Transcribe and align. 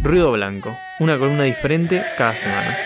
Ruido 0.00 0.30
Blanco, 0.30 0.78
una 1.00 1.18
columna 1.18 1.42
diferente 1.42 2.04
cada 2.16 2.36
semana. 2.36 2.78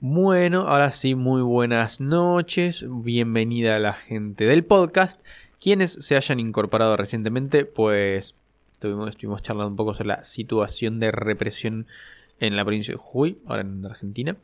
Bueno, 0.00 0.68
ahora 0.68 0.92
sí, 0.92 1.16
muy 1.16 1.42
buenas 1.42 2.00
noches. 2.00 2.84
Bienvenida 2.88 3.76
a 3.76 3.78
la 3.80 3.92
gente 3.92 4.44
del 4.44 4.64
podcast. 4.64 5.26
Quienes 5.60 5.92
se 5.92 6.16
hayan 6.16 6.38
incorporado 6.38 6.96
recientemente, 6.96 7.64
pues 7.64 8.36
estuvimos, 8.72 9.42
charlando 9.42 9.68
un 9.70 9.76
poco 9.76 9.94
sobre 9.94 10.08
la 10.08 10.22
situación 10.22 11.00
de 11.00 11.10
represión 11.10 11.88
en 12.38 12.56
la 12.56 12.64
provincia 12.64 12.92
de 12.94 12.98
Jujuy, 12.98 13.38
ahora 13.44 13.62
en 13.62 13.84
Argentina. 13.84 14.36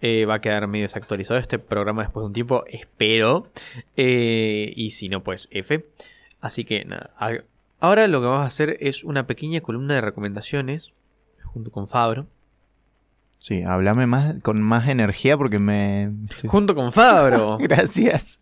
Eh, 0.00 0.26
va 0.26 0.34
a 0.34 0.40
quedar 0.40 0.66
medio 0.68 0.84
desactualizado 0.84 1.40
este 1.40 1.58
programa 1.58 2.02
después 2.02 2.22
de 2.22 2.26
un 2.26 2.32
tiempo, 2.32 2.64
espero. 2.66 3.48
Eh, 3.96 4.72
y 4.76 4.90
si 4.90 5.08
no, 5.08 5.22
pues 5.22 5.48
F. 5.50 5.84
Así 6.40 6.64
que 6.64 6.84
nada. 6.84 7.10
Ahora 7.80 8.06
lo 8.06 8.20
que 8.20 8.26
vamos 8.26 8.42
a 8.42 8.46
hacer 8.46 8.76
es 8.80 9.02
una 9.04 9.26
pequeña 9.26 9.60
columna 9.60 9.94
de 9.94 10.00
recomendaciones 10.00 10.92
junto 11.44 11.70
con 11.70 11.88
Fabro. 11.88 12.26
Sí, 13.40 13.62
háblame 13.62 14.06
más 14.06 14.34
con 14.42 14.60
más 14.60 14.88
energía 14.88 15.36
porque 15.36 15.58
me. 15.58 16.10
Junto 16.46 16.74
con 16.74 16.92
Fabro. 16.92 17.58
Gracias. 17.60 18.40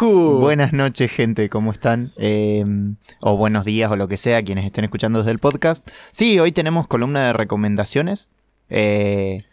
Buenas 0.00 0.72
noches, 0.72 1.12
gente, 1.12 1.48
¿cómo 1.48 1.70
están? 1.70 2.12
Em, 2.16 2.96
o 3.20 3.36
buenos 3.36 3.64
días 3.64 3.90
o 3.92 3.96
lo 3.96 4.08
que 4.08 4.16
sea, 4.16 4.42
quienes 4.42 4.64
estén 4.64 4.84
escuchando 4.84 5.20
desde 5.20 5.30
el 5.30 5.38
podcast. 5.38 5.88
Sí, 6.10 6.40
hoy 6.40 6.50
tenemos 6.50 6.88
columna 6.88 7.26
de 7.26 7.32
recomendaciones. 7.32 8.30
Eh, 8.68 9.44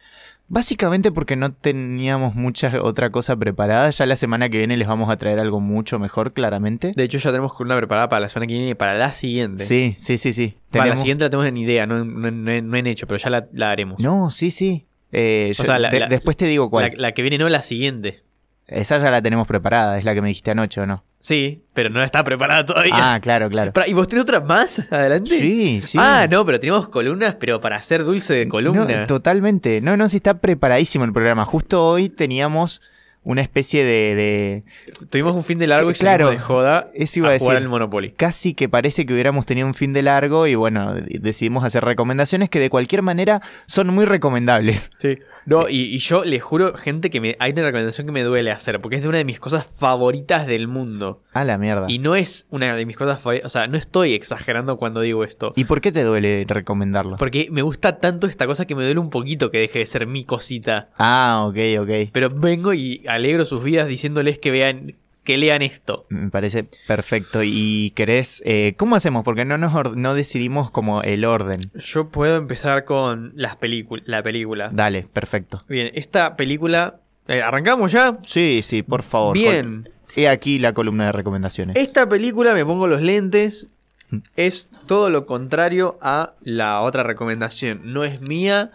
Básicamente 0.49 1.11
porque 1.11 1.35
no 1.35 1.53
teníamos 1.53 2.33
mucha 2.33 2.81
otra 2.81 3.11
cosa 3.11 3.37
preparada. 3.37 3.89
Ya 3.91 4.05
la 4.07 4.15
semana 4.15 4.49
que 4.49 4.57
viene 4.57 4.77
les 4.77 4.87
vamos 4.87 5.09
a 5.11 5.17
traer 5.17 5.39
algo 5.39 5.59
mucho 5.59 5.99
mejor, 5.99 6.33
claramente. 6.33 6.91
De 6.95 7.03
hecho, 7.03 7.19
ya 7.19 7.29
tenemos 7.29 7.57
una 7.59 7.77
preparada 7.77 8.09
para 8.09 8.21
la 8.21 8.29
semana 8.29 8.47
que 8.47 8.53
viene 8.53 8.69
y 8.69 8.73
para 8.73 8.95
la 8.95 9.11
siguiente. 9.11 9.63
Sí, 9.63 9.95
sí, 9.99 10.17
sí, 10.17 10.33
sí. 10.33 10.55
Para 10.71 10.87
la 10.87 10.97
siguiente 10.97 11.23
la 11.23 11.29
tenemos 11.29 11.47
en 11.47 11.57
idea, 11.57 11.85
no, 11.85 11.99
en 11.99 12.87
hecho, 12.87 13.05
pero 13.05 13.19
ya 13.19 13.47
la, 13.53 13.71
haremos. 13.71 13.99
No, 13.99 14.31
sí, 14.31 14.49
sí. 14.49 14.87
Eh, 15.11 15.53
o 15.57 15.63
sea, 15.63 15.77
después 15.79 16.35
te 16.35 16.45
digo 16.45 16.69
cuál. 16.71 16.93
La, 16.97 17.11
que 17.11 17.21
viene 17.21 17.37
no, 17.37 17.47
la 17.47 17.61
siguiente. 17.61 18.23
Esa 18.65 18.99
ya 18.99 19.11
la 19.11 19.21
tenemos 19.21 19.47
preparada, 19.47 19.99
es 19.99 20.03
la 20.03 20.15
que 20.15 20.21
me 20.21 20.29
dijiste 20.29 20.51
anoche, 20.51 20.81
¿o 20.81 20.87
no? 20.87 21.03
Sí, 21.21 21.63
pero 21.73 21.89
no 21.89 22.01
está 22.01 22.23
preparada 22.23 22.65
todavía. 22.65 22.93
Ah, 22.95 23.19
claro, 23.19 23.49
claro. 23.49 23.73
¿Y 23.85 23.93
vos 23.93 24.07
tenés 24.07 24.23
otras 24.23 24.43
más 24.45 24.91
adelante? 24.91 25.37
Sí, 25.37 25.81
sí. 25.81 25.97
Ah, 25.99 26.27
no, 26.29 26.45
pero 26.45 26.59
tenemos 26.59 26.87
columnas, 26.87 27.35
pero 27.35 27.59
para 27.59 27.75
hacer 27.75 28.05
dulce 28.05 28.35
de 28.35 28.47
columna. 28.47 29.05
totalmente. 29.05 29.81
No, 29.81 29.97
no, 29.97 30.07
sí 30.07 30.17
está 30.17 30.39
preparadísimo 30.39 31.03
el 31.03 31.11
programa. 31.11 31.43
Justo 31.43 31.85
hoy 31.85 32.07
teníamos 32.09 32.81
una 33.29 33.41
especie 33.41 33.85
de, 33.85 34.63
Tuvimos 35.11 35.35
un 35.35 35.43
fin 35.43 35.59
de 35.59 35.67
largo 35.67 35.91
y 35.91 35.93
claro, 35.93 36.31
de 36.31 36.39
joda 36.39 36.89
eso 36.95 37.19
iba 37.19 37.29
a, 37.29 37.33
decir, 37.33 37.69
Monopoly. 37.69 38.13
Casi 38.13 38.55
que 38.55 38.67
parece 38.67 39.05
que 39.05 39.13
hubiéramos 39.13 39.45
tenido 39.45 39.67
un 39.67 39.75
fin 39.75 39.93
de 39.93 40.01
largo 40.01 40.47
y 40.47 40.55
bueno, 40.55 40.95
decidimos 40.95 41.63
hacer 41.63 41.85
recomendaciones 41.85 42.49
que 42.49 42.59
de 42.59 42.71
cualquier 42.71 43.03
manera 43.03 43.43
son 43.67 43.93
muy 43.93 44.05
recomendables. 44.05 44.89
Sí. 44.97 45.19
No, 45.45 45.69
y, 45.69 45.97
yo 45.97 46.25
le 46.25 46.39
juro, 46.39 46.73
gente, 46.75 47.09
que 47.09 47.21
me, 47.21 47.35
hay 47.39 47.53
una 47.53 47.63
recomendación 47.63 48.05
que 48.05 48.13
me 48.13 48.23
duele 48.23 48.51
hacer, 48.51 48.79
porque 48.81 48.97
es 48.97 49.01
de 49.01 49.07
una 49.07 49.17
de 49.17 49.25
mis 49.25 49.39
cosas 49.39 49.65
favoritas 49.65 50.45
del 50.45 50.67
mundo. 50.67 51.23
A 51.33 51.43
la 51.43 51.57
mierda. 51.57 51.85
Y 51.89 51.97
no 51.97 52.15
es 52.15 52.45
una 52.49 52.75
de 52.75 52.85
mis 52.85 52.95
cosas 52.95 53.19
favoritas, 53.19 53.47
o 53.47 53.49
sea, 53.49 53.67
no 53.67 53.77
estoy 53.77 54.13
exagerando 54.13 54.77
cuando 54.77 55.01
digo 55.01 55.23
esto. 55.23 55.53
¿Y 55.55 55.63
por 55.63 55.81
qué 55.81 55.91
te 55.91 56.03
duele 56.03 56.45
recomendarlo? 56.47 57.15
Porque 57.15 57.47
me 57.51 57.61
gusta 57.61 57.99
tanto 57.99 58.27
esta 58.27 58.45
cosa 58.45 58.65
que 58.65 58.75
me 58.75 58.83
duele 58.83 58.99
un 58.99 59.09
poquito 59.09 59.49
que 59.49 59.59
deje 59.59 59.79
de 59.79 59.85
ser 59.85 60.05
mi 60.05 60.23
cosita. 60.23 60.89
Ah, 60.97 61.45
ok, 61.47 61.57
ok. 61.79 62.11
Pero 62.11 62.29
vengo 62.29 62.73
y 62.73 63.01
alegro 63.19 63.45
sus 63.45 63.63
vidas 63.63 63.87
diciéndoles 63.87 64.39
que 64.39 64.51
vean 64.51 64.95
que 65.23 65.37
lean 65.37 65.61
esto. 65.61 66.07
Me 66.09 66.31
parece 66.31 66.67
perfecto. 66.87 67.41
¿Y 67.43 67.91
querés? 67.91 68.41
Eh, 68.45 68.73
¿Cómo 68.77 68.95
hacemos? 68.95 69.23
Porque 69.23 69.45
no 69.45 69.59
nos 69.59 69.95
no 69.95 70.15
decidimos 70.15 70.71
como 70.71 71.03
el 71.03 71.23
orden. 71.23 71.61
Yo 71.75 72.09
puedo 72.09 72.37
empezar 72.37 72.83
con 72.83 73.33
las 73.35 73.57
la 74.05 74.23
película. 74.23 74.69
Dale, 74.73 75.07
perfecto. 75.13 75.59
Bien, 75.67 75.91
esta 75.93 76.35
película. 76.35 77.01
Eh, 77.27 77.43
¿Arrancamos 77.43 77.91
ya? 77.91 78.17
Sí, 78.25 78.61
sí, 78.63 78.81
por 78.81 79.03
favor. 79.03 79.35
Bien. 79.35 79.89
He 80.15 80.27
aquí 80.27 80.57
la 80.57 80.73
columna 80.73 81.05
de 81.05 81.11
recomendaciones. 81.11 81.75
Esta 81.75 82.09
película, 82.09 82.55
me 82.55 82.65
pongo 82.65 82.87
los 82.87 83.03
lentes, 83.03 83.67
mm. 84.09 84.17
es 84.35 84.67
todo 84.87 85.11
lo 85.11 85.27
contrario 85.27 85.99
a 86.01 86.33
la 86.41 86.81
otra 86.81 87.03
recomendación. 87.03 87.81
No 87.93 88.03
es 88.03 88.21
mía 88.21 88.71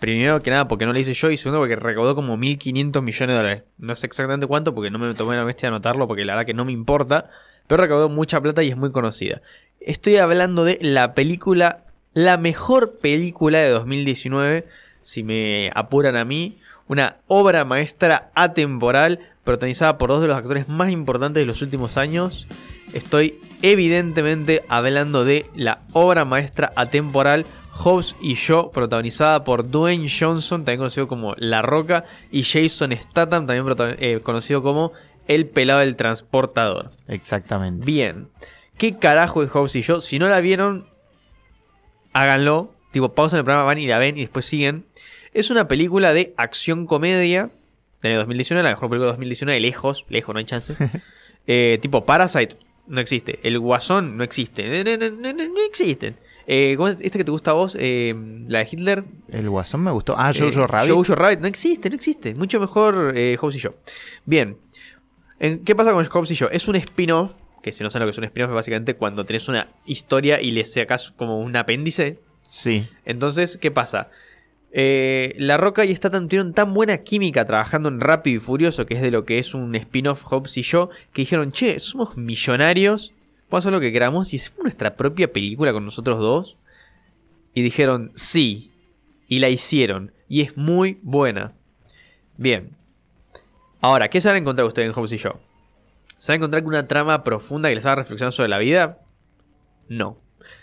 Primero 0.00 0.42
que 0.42 0.50
nada 0.50 0.66
porque 0.66 0.86
no 0.86 0.94
la 0.94 0.98
hice 0.98 1.12
yo 1.12 1.30
y 1.30 1.36
segundo 1.36 1.60
porque 1.60 1.76
recaudó 1.76 2.14
como 2.14 2.38
1.500 2.38 3.02
millones 3.02 3.34
de 3.34 3.36
dólares. 3.36 3.62
No 3.76 3.94
sé 3.94 4.06
exactamente 4.06 4.46
cuánto 4.46 4.74
porque 4.74 4.90
no 4.90 4.98
me 4.98 5.12
tomé 5.12 5.36
la 5.36 5.44
bestia 5.44 5.68
de 5.68 5.76
anotarlo 5.76 6.08
porque 6.08 6.24
la 6.24 6.32
verdad 6.32 6.46
que 6.46 6.54
no 6.54 6.64
me 6.64 6.72
importa. 6.72 7.28
Pero 7.66 7.82
recaudó 7.82 8.08
mucha 8.08 8.40
plata 8.40 8.62
y 8.62 8.70
es 8.70 8.76
muy 8.78 8.90
conocida. 8.90 9.42
Estoy 9.78 10.16
hablando 10.16 10.64
de 10.64 10.78
la 10.80 11.14
película, 11.14 11.84
la 12.14 12.38
mejor 12.38 12.98
película 12.98 13.58
de 13.58 13.68
2019, 13.68 14.66
si 15.02 15.22
me 15.22 15.70
apuran 15.74 16.16
a 16.16 16.24
mí. 16.24 16.58
Una 16.88 17.18
obra 17.28 17.64
maestra 17.64 18.32
atemporal 18.34 19.20
protagonizada 19.44 19.98
por 19.98 20.08
dos 20.08 20.22
de 20.22 20.28
los 20.28 20.36
actores 20.36 20.66
más 20.66 20.90
importantes 20.90 21.42
de 21.42 21.46
los 21.46 21.62
últimos 21.62 21.98
años. 21.98 22.48
Estoy 22.92 23.40
evidentemente 23.62 24.62
hablando 24.68 25.24
de 25.24 25.46
la 25.54 25.80
obra 25.92 26.24
maestra 26.24 26.72
atemporal 26.76 27.46
Hobbs 27.72 28.16
y 28.20 28.34
Yo, 28.34 28.70
protagonizada 28.70 29.44
por 29.44 29.70
Dwayne 29.70 30.08
Johnson, 30.08 30.64
también 30.64 30.78
conocido 30.78 31.08
como 31.08 31.34
La 31.38 31.62
Roca, 31.62 32.04
y 32.30 32.42
Jason 32.42 32.92
Statham, 32.92 33.46
también 33.46 33.64
eh, 33.98 34.20
conocido 34.22 34.62
como 34.62 34.92
El 35.28 35.46
Pelado 35.46 35.80
del 35.80 35.96
Transportador. 35.96 36.90
Exactamente. 37.08 37.86
Bien. 37.86 38.28
¿Qué 38.76 38.98
carajo 38.98 39.42
es 39.42 39.50
Hobbs 39.50 39.76
y 39.76 39.82
Yo? 39.82 40.00
Si 40.00 40.18
no 40.18 40.28
la 40.28 40.40
vieron, 40.40 40.86
háganlo. 42.12 42.74
Tipo, 42.92 43.14
pausa 43.14 43.36
en 43.36 43.38
el 43.38 43.44
programa, 43.44 43.64
van 43.64 43.78
y 43.78 43.86
la 43.86 43.98
ven 43.98 44.18
y 44.18 44.22
después 44.22 44.44
siguen. 44.46 44.84
Es 45.32 45.50
una 45.50 45.68
película 45.68 46.12
de 46.12 46.34
acción-comedia. 46.36 47.50
De 48.02 48.14
2019, 48.14 48.62
la 48.62 48.70
mejor 48.70 48.88
película 48.88 49.06
de 49.06 49.12
2019, 49.12 49.60
lejos, 49.60 50.06
lejos, 50.08 50.34
no 50.34 50.38
hay 50.38 50.44
chance. 50.44 50.74
Eh, 51.46 51.78
tipo 51.80 52.04
Parasite, 52.04 52.54
no 52.90 53.00
existe. 53.00 53.38
El 53.42 53.58
Guasón, 53.58 54.16
no 54.16 54.24
existe. 54.24 54.84
no 54.84 55.60
existen. 55.66 56.16
Eh, 56.46 56.74
¿Cómo 56.76 56.88
es 56.88 57.00
este 57.00 57.18
que 57.18 57.24
te 57.24 57.30
gusta 57.30 57.52
a 57.52 57.54
vos? 57.54 57.76
Eh, 57.78 58.14
la 58.48 58.58
de 58.58 58.68
Hitler. 58.70 59.04
El 59.28 59.48
Guasón 59.48 59.84
me 59.84 59.92
gustó. 59.92 60.16
Ah, 60.18 60.32
Jojo 60.36 60.64
eh, 60.64 60.66
Rabbit. 60.66 60.90
Jojo 60.90 61.14
Rabbit. 61.14 61.40
No 61.40 61.46
existe, 61.46 61.88
no 61.88 61.94
existe. 61.94 62.34
Mucho 62.34 62.58
mejor 62.58 63.12
eh, 63.14 63.36
Hobbes 63.40 63.56
y 63.56 63.58
yo. 63.60 63.74
Bien. 64.24 64.58
¿Qué 65.38 65.74
pasa 65.74 65.92
con 65.92 66.04
Hobbes 66.04 66.32
y 66.32 66.34
yo? 66.34 66.50
Es 66.50 66.66
un 66.66 66.76
spin-off. 66.76 67.44
Que 67.62 67.72
si 67.72 67.84
no 67.84 67.90
saben 67.90 68.06
lo 68.06 68.10
que 68.10 68.14
es 68.14 68.18
un 68.18 68.24
spin-off, 68.24 68.50
es 68.50 68.54
básicamente 68.54 68.96
cuando 68.96 69.24
tenés 69.24 69.48
una 69.48 69.68
historia 69.86 70.40
y 70.40 70.50
le 70.50 70.64
sacas 70.64 71.12
como 71.12 71.40
un 71.40 71.54
apéndice. 71.56 72.18
Sí. 72.42 72.88
Entonces, 73.04 73.56
¿qué 73.56 73.70
pasa? 73.70 74.10
La 74.72 75.56
Roca 75.56 75.84
y 75.84 75.94
Statham 75.94 76.28
tuvieron 76.28 76.52
tan 76.54 76.74
buena 76.74 76.98
química 76.98 77.44
trabajando 77.44 77.88
en 77.88 78.00
Rápido 78.00 78.36
y 78.36 78.40
Furioso, 78.40 78.86
que 78.86 78.94
es 78.94 79.02
de 79.02 79.10
lo 79.10 79.24
que 79.24 79.38
es 79.38 79.54
un 79.54 79.74
spin-off 79.74 80.22
Hobbes 80.24 80.56
y 80.56 80.62
yo, 80.62 80.90
que 81.12 81.22
dijeron, 81.22 81.50
che, 81.50 81.80
somos 81.80 82.16
millonarios 82.16 83.12
Vamos 83.50 83.66
a 83.66 83.68
hacer 83.68 83.72
lo 83.72 83.80
que 83.80 83.90
queramos 83.90 84.32
y 84.32 84.36
hacemos 84.36 84.62
nuestra 84.62 84.94
propia 84.94 85.32
película 85.32 85.72
con 85.72 85.84
nosotros 85.84 86.20
dos. 86.20 86.56
Y 87.52 87.62
dijeron 87.62 88.12
sí. 88.14 88.70
Y 89.26 89.40
la 89.40 89.48
hicieron. 89.48 90.12
Y 90.28 90.42
es 90.42 90.56
muy 90.56 91.00
buena. 91.02 91.52
Bien. 92.36 92.76
Ahora, 93.80 94.08
¿qué 94.08 94.20
se 94.20 94.28
van 94.28 94.36
a 94.36 94.38
encontrar 94.38 94.68
ustedes 94.68 94.86
en 94.86 94.92
Hobbes 94.92 95.12
y 95.12 95.16
yo? 95.16 95.40
¿Se 96.16 96.30
van 96.30 96.34
a 96.34 96.36
encontrar 96.36 96.62
con 96.62 96.68
una 96.68 96.86
trama 96.86 97.24
profunda 97.24 97.68
que 97.68 97.74
les 97.74 97.84
haga 97.84 97.96
reflexionar 97.96 98.32
sobre 98.32 98.50
la 98.50 98.58
vida? 98.58 99.00
No. 99.88 100.16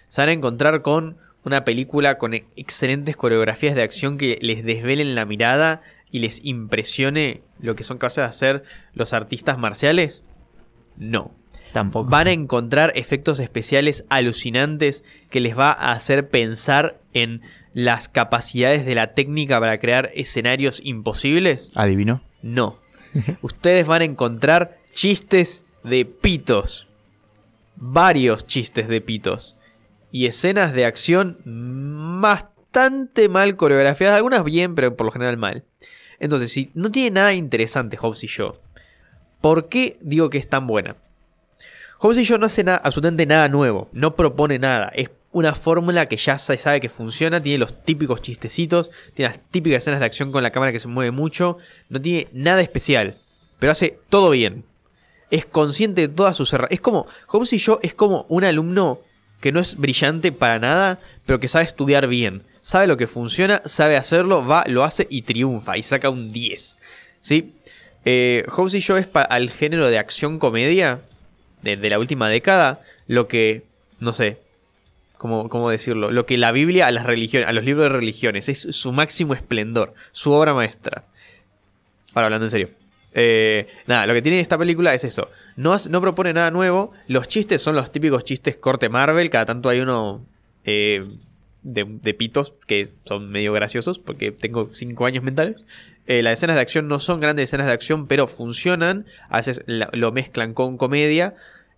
Se 0.07 0.21
van 0.21 0.29
a 0.29 0.33
encontrar 0.33 0.81
con 0.81 1.17
una 1.47 1.65
película 1.65 2.17
con 2.17 2.33
excelentes 2.33 3.15
coreografías 3.15 3.75
de 3.75 3.83
acción 3.83 4.17
que 4.17 4.37
les 4.41 4.63
desvelen 4.63 5.15
la 5.15 5.25
mirada 5.25 5.81
y 6.11 6.19
les 6.19 6.45
impresione 6.45 7.41
lo 7.59 7.75
que 7.75 7.83
son 7.83 7.97
capaces 7.97 8.17
de 8.17 8.29
hacer 8.29 8.63
los 8.93 9.13
artistas 9.13 9.57
marciales? 9.57 10.23
No. 10.97 11.31
Van 11.73 12.27
a 12.27 12.31
encontrar 12.31 12.91
efectos 12.95 13.39
especiales 13.39 14.05
alucinantes 14.09 15.03
que 15.29 15.39
les 15.39 15.57
va 15.57 15.71
a 15.71 15.91
hacer 15.91 16.29
pensar 16.29 16.99
en 17.13 17.41
las 17.73 18.09
capacidades 18.09 18.85
de 18.85 18.95
la 18.95 19.13
técnica 19.13 19.59
para 19.59 19.77
crear 19.77 20.09
escenarios 20.15 20.81
imposibles. 20.83 21.69
¿Adivino? 21.75 22.21
No. 22.41 22.79
Ustedes 23.41 23.85
van 23.85 24.01
a 24.01 24.05
encontrar 24.05 24.79
chistes 24.91 25.63
de 25.83 26.05
pitos. 26.05 26.87
Varios 27.75 28.47
chistes 28.47 28.87
de 28.87 29.01
pitos. 29.01 29.56
Y 30.11 30.25
escenas 30.25 30.73
de 30.73 30.85
acción 30.85 31.37
bastante 32.21 33.29
mal 33.29 33.55
coreografiadas. 33.55 34.17
Algunas 34.17 34.43
bien, 34.43 34.75
pero 34.75 34.95
por 34.95 35.05
lo 35.05 35.11
general 35.11 35.37
mal. 35.37 35.63
Entonces, 36.19 36.51
si 36.51 36.71
no 36.73 36.91
tiene 36.91 37.11
nada 37.11 37.33
interesante 37.33 37.97
Hobbes 37.97 38.23
y 38.23 38.27
yo, 38.27 38.61
¿por 39.41 39.69
qué 39.69 39.97
digo 40.01 40.29
que 40.29 40.37
es 40.37 40.49
tan 40.49 40.67
buena? 40.67 40.95
Hobbes 41.99 42.19
y 42.19 42.23
yo 42.25 42.37
no 42.37 42.45
hace 42.45 42.63
absolutamente 42.67 43.25
nada 43.25 43.49
nuevo, 43.49 43.89
no 43.91 44.15
propone 44.15 44.59
nada, 44.59 44.89
es 44.89 45.09
una 45.31 45.55
fórmula 45.55 46.05
que 46.05 46.17
ya 46.17 46.37
se 46.37 46.57
sabe 46.57 46.79
que 46.79 46.89
funciona, 46.89 47.41
tiene 47.41 47.57
los 47.57 47.83
típicos 47.83 48.21
chistecitos, 48.21 48.91
tiene 49.13 49.29
las 49.29 49.39
típicas 49.49 49.79
escenas 49.79 49.99
de 49.99 50.05
acción 50.05 50.31
con 50.31 50.43
la 50.43 50.51
cámara 50.51 50.71
que 50.71 50.79
se 50.79 50.87
mueve 50.87 51.11
mucho, 51.11 51.57
no 51.89 52.01
tiene 52.01 52.27
nada 52.33 52.61
especial, 52.61 53.15
pero 53.59 53.71
hace 53.71 53.99
todo 54.09 54.31
bien. 54.31 54.63
es 55.29 55.45
consciente 55.45 56.01
de 56.01 56.07
todas 56.07 56.37
sus 56.37 56.53
errores. 56.53 56.73
Es 56.73 56.81
como, 56.81 57.05
Hobbes 57.27 57.51
y 57.53 57.57
yo 57.57 57.79
es 57.81 57.93
como 57.93 58.25
un 58.29 58.43
alumno 58.43 59.01
que 59.39 59.51
no 59.51 59.59
es 59.59 59.75
brillante 59.75 60.31
para 60.31 60.59
nada, 60.59 60.99
pero 61.25 61.39
que 61.39 61.47
sabe 61.47 61.65
estudiar 61.65 62.07
bien. 62.07 62.43
Sabe 62.61 62.87
lo 62.87 62.97
que 62.97 63.07
funciona, 63.07 63.61
sabe 63.65 63.95
hacerlo, 63.95 64.45
va, 64.45 64.63
lo 64.67 64.83
hace 64.83 65.07
y 65.09 65.21
triunfa 65.21 65.77
y 65.77 65.83
saca 65.83 66.09
un 66.09 66.29
10. 66.29 66.75
¿Sí? 67.21 67.53
Eh, 68.05 68.45
y 68.47 68.79
yo 68.79 68.97
es 68.97 69.05
para 69.05 69.37
el 69.37 69.49
género 69.49 69.87
de 69.87 69.97
acción-comedia 69.97 71.01
de, 71.61 71.77
de, 71.77 71.89
la 71.89 71.99
última 71.99 72.29
década 72.29 72.81
lo 73.07 73.27
que, 73.27 73.63
no 73.99 74.13
sé, 74.13 74.39
¿cómo, 75.17 75.49
¿cómo, 75.49 75.69
decirlo? 75.69 76.11
Lo 76.11 76.25
que 76.25 76.37
la 76.37 76.51
Biblia 76.51 76.87
a 76.87 76.91
las 76.91 77.05
religiones, 77.05 77.49
a 77.49 77.53
los 77.53 77.65
libros 77.65 77.85
de 77.85 77.89
religiones, 77.89 78.49
es 78.49 78.59
su 78.59 78.93
máximo 78.93 79.33
esplendor, 79.33 79.93
su 80.11 80.31
obra 80.31 80.53
maestra. 80.53 81.03
Ahora 82.13 82.27
hablando 82.27 82.45
en 82.45 82.51
serio. 82.51 82.69
Eh, 83.19 83.65
nada, 83.87 84.05
lo 84.05 84.13
que 84.13 84.21
tiene 84.21 84.39
esta 84.39 84.59
película 84.59 84.93
es 84.93 85.03
eso. 85.03 85.31
No, 85.55 85.75
no, 85.89 86.01
propone 86.01 86.33
nada 86.33 86.51
nuevo. 86.51 86.91
Los 87.07 87.27
chistes 87.27 87.63
son 87.63 87.75
los 87.75 87.91
típicos 87.91 88.23
chistes 88.23 88.57
corte 88.57 88.89
Marvel. 88.89 89.31
Cada 89.31 89.45
tanto 89.45 89.69
hay 89.69 89.79
uno 89.79 90.23
eh, 90.65 91.03
de, 91.63 92.13
pitos 92.13 92.53
que 92.67 92.91
son 93.05 93.31
medio 93.31 93.53
graciosos 93.53 93.97
porque 93.97 94.31
tengo 94.31 94.69
5 94.71 95.05
años 95.07 95.23
mentales. 95.23 95.65
Eh, 96.05 96.21
las 96.21 96.33
escenas 96.33 96.57
de 96.57 96.61
acción 96.61 96.87
no 96.87 96.99
son 96.99 97.19
grandes 97.19 97.45
escenas 97.45 97.65
de 97.65 97.73
acción, 97.73 98.05
pero 98.05 98.27
funcionan. 98.27 99.07
A 99.29 99.37
veces 99.37 99.63
lo 99.65 100.11
mezclan 100.11 100.53
con 100.53 100.77
comedia. 100.77 101.33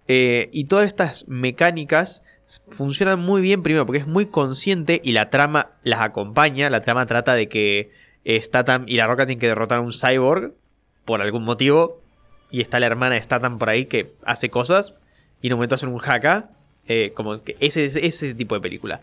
Y 0.07 0.65
todas 0.65 0.87
estas 0.87 1.25
mecánicas 1.29 2.21
funcionan 2.69 3.19
muy 3.19 3.41
bien 3.41 3.63
primero 3.63 3.85
porque 3.85 3.99
es 3.99 4.07
muy 4.07 4.25
consciente 4.25 4.99
y 5.05 5.13
la 5.13 5.29
trama 5.29 5.71
las 5.83 6.01
acompaña. 6.01 6.69
La 6.69 6.81
trama 6.81 7.05
trata 7.05 7.33
de 7.35 7.47
que 7.47 7.91
Statham 8.25 8.83
y 8.87 8.97
La 8.97 9.07
Roca 9.07 9.25
tienen 9.25 9.39
que 9.39 9.47
derrotar 9.47 9.77
a 9.77 9.81
un 9.81 9.93
cyborg 9.93 10.53
por 11.09 11.23
algún 11.23 11.43
motivo. 11.43 12.03
Y 12.51 12.61
está 12.61 12.79
la 12.79 12.85
hermana 12.85 13.15
de 13.15 13.23
Statham 13.23 13.57
por 13.57 13.69
ahí 13.69 13.85
que 13.85 14.13
hace 14.25 14.51
cosas. 14.51 14.93
Y 15.41 15.47
en 15.47 15.53
un 15.53 15.57
momento 15.57 15.73
hacen 15.73 15.89
un 15.89 15.99
haka. 15.99 16.51
Eh, 16.87 17.13
como 17.15 17.43
que 17.43 17.57
ese 17.59 17.83
es 17.83 17.95
ese 17.95 18.35
tipo 18.35 18.53
de 18.53 18.61
película. 18.61 19.01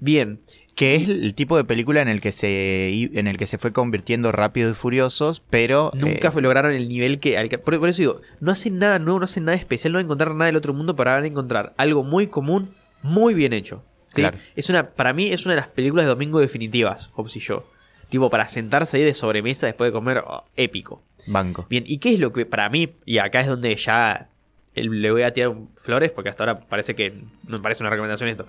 Bien. 0.00 0.40
Que 0.74 0.96
es 0.96 1.08
el 1.08 1.32
tipo 1.34 1.56
de 1.56 1.62
película 1.62 2.02
en 2.02 2.08
el 2.08 2.20
que 2.20 2.32
se, 2.32 2.88
en 2.92 3.28
el 3.28 3.36
que 3.36 3.46
se 3.46 3.58
fue 3.58 3.72
convirtiendo 3.72 4.32
Rápidos 4.32 4.72
y 4.72 4.74
Furiosos, 4.74 5.44
pero... 5.48 5.92
Nunca 5.94 6.32
eh, 6.36 6.40
lograron 6.40 6.72
el 6.72 6.88
nivel 6.88 7.20
que... 7.20 7.36
Por, 7.64 7.78
por, 7.78 7.88
eso 7.88 8.02
digo, 8.02 8.20
no 8.40 8.50
hacen 8.50 8.80
nada 8.80 8.98
nuevo, 8.98 9.20
no 9.20 9.24
hacen 9.24 9.44
nada 9.44 9.56
especial, 9.56 9.92
no 9.92 9.98
van 9.98 10.06
a 10.06 10.06
encontrar 10.06 10.34
nada 10.34 10.46
del 10.46 10.56
otro 10.56 10.74
mundo 10.74 10.96
para 10.96 11.24
encontrar 11.24 11.72
algo 11.76 12.02
muy 12.02 12.26
común, 12.26 12.74
muy 13.02 13.34
bien 13.34 13.52
hecho. 13.52 13.84
¿sí? 14.08 14.24
Es 14.56 14.68
una, 14.68 14.90
para 14.90 15.12
mí 15.12 15.28
es 15.28 15.46
una 15.46 15.54
de 15.54 15.60
las 15.60 15.68
películas 15.68 16.06
de 16.06 16.08
domingo 16.08 16.40
definitivas, 16.40 17.10
Hobbs 17.14 17.36
y 17.36 17.40
yo. 17.40 17.64
Tipo, 18.08 18.30
para 18.30 18.48
sentarse 18.48 18.96
ahí 18.96 19.02
de 19.02 19.14
sobremesa 19.14 19.66
después 19.66 19.88
de 19.88 19.92
comer, 19.92 20.22
oh, 20.26 20.44
épico. 20.56 21.02
Banco. 21.26 21.66
Bien, 21.68 21.84
¿y 21.86 21.98
qué 21.98 22.14
es 22.14 22.20
lo 22.20 22.32
que 22.32 22.46
para 22.46 22.68
mí, 22.68 22.94
y 23.04 23.18
acá 23.18 23.40
es 23.40 23.46
donde 23.46 23.74
ya 23.74 24.28
le 24.74 25.10
voy 25.10 25.22
a 25.22 25.32
tirar 25.32 25.54
flores, 25.76 26.10
porque 26.12 26.30
hasta 26.30 26.44
ahora 26.44 26.60
parece 26.60 26.94
que 26.94 27.10
no 27.10 27.56
me 27.56 27.58
parece 27.60 27.82
una 27.82 27.90
recomendación 27.90 28.28
esto. 28.28 28.46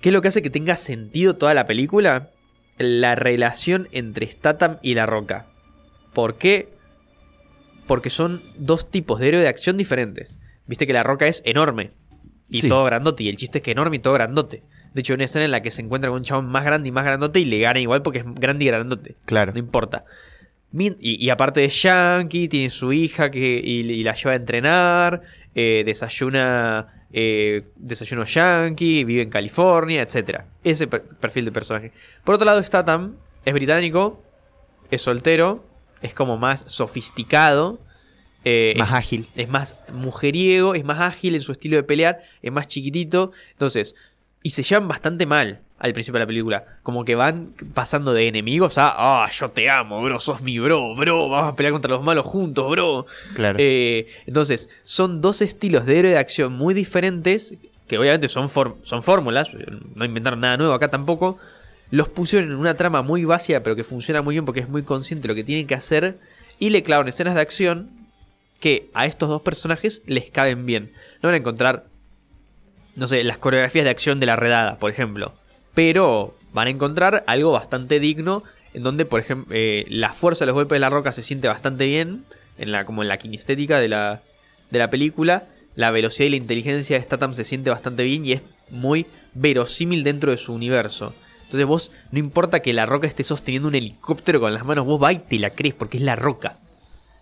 ¿Qué 0.00 0.10
es 0.10 0.12
lo 0.12 0.20
que 0.20 0.28
hace 0.28 0.42
que 0.42 0.50
tenga 0.50 0.76
sentido 0.76 1.36
toda 1.36 1.54
la 1.54 1.66
película? 1.66 2.30
La 2.78 3.14
relación 3.14 3.88
entre 3.92 4.26
Statham 4.26 4.78
y 4.82 4.94
La 4.94 5.06
Roca. 5.06 5.46
¿Por 6.12 6.36
qué? 6.36 6.74
Porque 7.86 8.10
son 8.10 8.42
dos 8.56 8.90
tipos 8.90 9.20
de 9.20 9.28
héroe 9.28 9.42
de 9.42 9.48
acción 9.48 9.76
diferentes. 9.76 10.38
Viste 10.66 10.86
que 10.86 10.92
La 10.92 11.02
Roca 11.02 11.26
es 11.26 11.42
enorme 11.46 11.92
y 12.48 12.68
todo 12.68 12.84
grandote, 12.84 13.24
y 13.24 13.28
el 13.28 13.36
chiste 13.36 13.58
es 13.58 13.64
que 13.64 13.70
enorme 13.70 13.96
y 13.96 14.00
todo 14.00 14.14
grandote. 14.14 14.62
De 14.94 15.00
hecho, 15.00 15.12
hay 15.12 15.16
una 15.16 15.24
escena 15.24 15.44
en 15.44 15.50
la 15.50 15.62
que 15.62 15.70
se 15.70 15.82
encuentra 15.82 16.10
con 16.10 16.18
un 16.18 16.24
chabón 16.24 16.46
más 16.46 16.64
grande 16.64 16.88
y 16.88 16.92
más 16.92 17.04
grandote 17.04 17.40
y 17.40 17.44
le 17.44 17.58
gana 17.58 17.80
igual 17.80 18.02
porque 18.02 18.20
es 18.20 18.24
grande 18.26 18.64
y 18.64 18.68
grandote. 18.68 19.16
Claro. 19.24 19.52
No 19.52 19.58
importa. 19.58 20.04
Y, 20.74 21.28
aparte 21.28 21.60
de 21.60 21.68
Yankee, 21.68 22.48
tiene 22.48 22.70
su 22.70 22.92
hija 22.92 23.30
que, 23.30 23.60
y, 23.62 24.02
la 24.02 24.14
lleva 24.14 24.32
a 24.32 24.36
entrenar, 24.36 25.20
eh, 25.54 25.82
desayuna 25.84 27.02
eh, 27.12 27.64
desayuno 27.76 28.24
yankee, 28.24 29.04
vive 29.04 29.22
en 29.22 29.30
California, 29.30 30.02
etc. 30.02 30.44
Ese 30.64 30.86
perfil 30.86 31.44
de 31.44 31.52
personaje. 31.52 31.92
Por 32.24 32.36
otro 32.36 32.46
lado, 32.46 32.62
Statham 32.62 33.16
es 33.44 33.52
británico, 33.52 34.22
es 34.90 35.02
soltero, 35.02 35.64
es 36.00 36.14
como 36.14 36.38
más 36.38 36.64
sofisticado. 36.68 37.80
Eh, 38.44 38.74
más 38.78 38.92
ágil. 38.92 39.28
Es 39.36 39.48
más 39.48 39.76
mujeriego, 39.92 40.74
es 40.74 40.84
más 40.84 41.00
ágil 41.00 41.34
en 41.34 41.42
su 41.42 41.52
estilo 41.52 41.76
de 41.76 41.82
pelear, 41.82 42.20
es 42.40 42.50
más 42.50 42.66
chiquitito. 42.66 43.32
Entonces, 43.52 43.94
y 44.42 44.50
se 44.50 44.62
llevan 44.62 44.88
bastante 44.88 45.26
mal 45.26 45.60
al 45.78 45.92
principio 45.92 46.18
de 46.18 46.24
la 46.24 46.26
película. 46.26 46.64
Como 46.82 47.04
que 47.04 47.14
van 47.16 47.54
pasando 47.74 48.12
de 48.12 48.28
enemigos 48.28 48.78
a, 48.78 48.94
ah, 48.96 49.30
yo 49.30 49.50
te 49.50 49.68
amo, 49.68 50.02
bro, 50.02 50.20
sos 50.20 50.40
mi 50.40 50.58
bro, 50.58 50.94
bro, 50.94 51.28
vamos 51.28 51.52
a 51.52 51.56
pelear 51.56 51.72
contra 51.72 51.90
los 51.90 52.02
malos 52.02 52.24
juntos, 52.24 52.70
bro. 52.70 53.06
Claro. 53.34 53.58
Eh, 53.60 54.06
entonces, 54.26 54.68
son 54.84 55.20
dos 55.20 55.42
estilos 55.42 55.84
de 55.84 55.98
héroe 55.98 56.10
de 56.12 56.18
acción 56.18 56.52
muy 56.52 56.72
diferentes, 56.72 57.54
que 57.88 57.98
obviamente 57.98 58.28
son, 58.28 58.48
son 58.48 59.02
fórmulas, 59.02 59.50
no 59.94 60.04
inventaron 60.04 60.40
nada 60.40 60.56
nuevo 60.56 60.72
acá 60.72 60.88
tampoco. 60.88 61.38
Los 61.90 62.08
pusieron 62.08 62.50
en 62.50 62.56
una 62.56 62.74
trama 62.74 63.02
muy 63.02 63.24
básica, 63.24 63.62
pero 63.62 63.76
que 63.76 63.84
funciona 63.84 64.22
muy 64.22 64.36
bien 64.36 64.44
porque 64.44 64.60
es 64.60 64.68
muy 64.68 64.82
consciente 64.82 65.28
de 65.28 65.28
lo 65.28 65.34
que 65.34 65.44
tienen 65.44 65.66
que 65.66 65.74
hacer. 65.74 66.16
Y 66.58 66.70
le 66.70 66.82
clavan 66.82 67.08
escenas 67.08 67.34
de 67.34 67.40
acción 67.40 67.90
que 68.60 68.88
a 68.94 69.04
estos 69.04 69.28
dos 69.28 69.42
personajes 69.42 70.00
les 70.06 70.30
caben 70.30 70.64
bien. 70.64 70.92
No 71.22 71.28
van 71.28 71.34
a 71.34 71.38
encontrar, 71.38 71.86
no 72.96 73.06
sé, 73.06 73.24
las 73.24 73.38
coreografías 73.38 73.84
de 73.84 73.90
acción 73.90 74.20
de 74.20 74.26
la 74.26 74.36
redada, 74.36 74.78
por 74.78 74.90
ejemplo 74.90 75.34
pero 75.74 76.34
van 76.52 76.66
a 76.66 76.70
encontrar 76.70 77.24
algo 77.26 77.52
bastante 77.52 78.00
digno 78.00 78.42
en 78.74 78.82
donde, 78.82 79.04
por 79.04 79.20
ejemplo, 79.20 79.54
eh, 79.56 79.84
la 79.88 80.12
fuerza 80.12 80.44
de 80.44 80.46
los 80.46 80.54
golpes 80.54 80.76
de 80.76 80.80
la 80.80 80.90
roca 80.90 81.12
se 81.12 81.22
siente 81.22 81.48
bastante 81.48 81.86
bien, 81.86 82.24
en 82.58 82.72
la, 82.72 82.84
como 82.84 83.02
en 83.02 83.08
la 83.08 83.18
kinestética 83.18 83.80
de 83.80 83.88
la, 83.88 84.22
de 84.70 84.78
la 84.78 84.90
película. 84.90 85.46
La 85.74 85.90
velocidad 85.90 86.26
y 86.26 86.30
la 86.30 86.36
inteligencia 86.36 86.96
de 86.96 87.04
Statham 87.04 87.34
se 87.34 87.44
siente 87.44 87.70
bastante 87.70 88.04
bien 88.04 88.24
y 88.24 88.32
es 88.32 88.42
muy 88.70 89.06
verosímil 89.34 90.04
dentro 90.04 90.30
de 90.30 90.38
su 90.38 90.54
universo. 90.54 91.14
Entonces 91.44 91.66
vos, 91.66 91.92
no 92.12 92.18
importa 92.18 92.60
que 92.60 92.72
la 92.72 92.86
roca 92.86 93.06
esté 93.06 93.24
sosteniendo 93.24 93.68
un 93.68 93.74
helicóptero 93.74 94.40
con 94.40 94.54
las 94.54 94.64
manos, 94.64 94.86
vos 94.86 95.02
va 95.02 95.12
y 95.12 95.18
te 95.18 95.38
la 95.38 95.50
crees 95.50 95.74
porque 95.74 95.98
es 95.98 96.02
la 96.02 96.16
roca. 96.16 96.58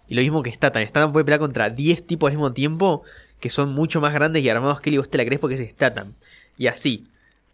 Y 0.08 0.14
lo 0.14 0.22
mismo 0.22 0.42
que 0.42 0.52
Statham. 0.52 0.86
Statham 0.86 1.12
puede 1.12 1.24
pelear 1.24 1.40
contra 1.40 1.70
10 1.70 2.06
tipos 2.06 2.28
al 2.28 2.36
mismo 2.36 2.52
tiempo 2.52 3.02
que 3.40 3.50
son 3.50 3.72
mucho 3.72 4.00
más 4.00 4.14
grandes 4.14 4.42
y 4.42 4.48
armados 4.48 4.80
que 4.80 4.90
él 4.90 4.94
y 4.94 4.98
vos 4.98 5.08
te 5.08 5.18
la 5.18 5.24
crees 5.24 5.40
porque 5.40 5.56
es 5.56 5.70
Statham. 5.70 6.14
Y 6.58 6.66
así. 6.66 7.06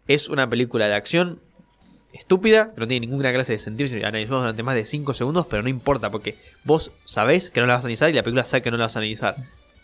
Es 0.07 0.29
una 0.29 0.49
película 0.49 0.87
de 0.87 0.95
acción 0.95 1.41
estúpida, 2.13 2.73
que 2.73 2.79
no 2.79 2.87
tiene 2.87 3.07
ninguna 3.07 3.33
clase 3.33 3.53
de 3.53 3.59
sentido 3.59 3.89
si 3.89 4.01
analizamos 4.03 4.41
durante 4.41 4.63
más 4.63 4.75
de 4.75 4.85
5 4.85 5.13
segundos, 5.13 5.47
pero 5.47 5.63
no 5.63 5.69
importa 5.69 6.09
porque 6.09 6.35
vos 6.63 6.91
sabés 7.05 7.49
que 7.49 7.59
no 7.59 7.67
la 7.67 7.73
vas 7.73 7.83
a 7.83 7.87
analizar 7.87 8.09
y 8.09 8.13
la 8.13 8.23
película 8.23 8.45
sabe 8.45 8.61
que 8.61 8.71
no 8.71 8.77
la 8.77 8.85
vas 8.85 8.95
a 8.95 8.99
analizar. 8.99 9.35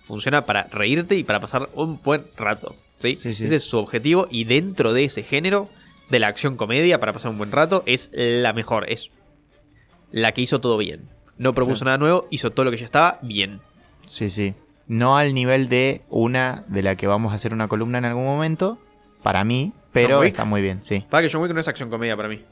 Funciona 0.03 0.45
para 0.45 0.63
reírte 0.63 1.15
y 1.15 1.23
para 1.23 1.39
pasar 1.39 1.69
un 1.73 2.01
buen 2.01 2.23
rato. 2.37 2.75
¿sí? 2.99 3.18
Ese 3.21 3.56
es 3.56 3.63
su 3.63 3.78
objetivo 3.78 4.28
y 4.31 4.45
dentro 4.45 4.94
de 4.94 5.06
ese 5.06 5.23
género 5.23 5.68
de 6.09 6.19
la 6.19 6.28
acción 6.28 6.57
comedia 6.57 6.99
para 6.99 7.13
pasar 7.13 7.31
un 7.31 7.37
buen 7.37 7.51
rato 7.51 7.83
es 7.85 8.09
la 8.13 8.54
mejor, 8.54 8.89
es 8.89 9.11
la 10.11 10.31
que 10.31 10.42
hizo 10.42 10.61
todo 10.61 10.78
bien. 10.78 11.09
No 11.37 11.54
propuso 11.54 11.85
nada 11.85 11.97
nuevo, 11.97 12.28
hizo 12.30 12.51
todo 12.51 12.66
lo 12.66 12.71
que 12.71 12.78
ya 12.78 12.85
estaba 12.85 13.19
bien. 13.21 13.59
Sí, 14.07 14.30
sí. 14.30 14.54
No 14.87 15.18
al 15.18 15.33
nivel 15.33 15.69
de 15.69 16.02
una 16.09 16.63
de 16.68 16.83
la 16.83 16.95
que 16.95 17.07
vamos 17.07 17.31
a 17.31 17.35
hacer 17.35 17.54
una 17.54 17.68
columna 17.68 17.97
en 17.97 18.06
algún 18.06 18.25
momento, 18.25 18.80
para 19.21 19.44
mí, 19.44 19.73
pero 19.92 20.23
está 20.23 20.45
muy 20.45 20.61
bien, 20.61 20.83
sí. 20.83 21.06
Para 21.09 21.23
que 21.23 21.31
John 21.31 21.42
Wick 21.42 21.54
no 21.54 21.61
es 21.61 21.68
acción 21.68 21.90
comedia 21.90 22.18
para 22.18 22.28
mí. 22.28 22.44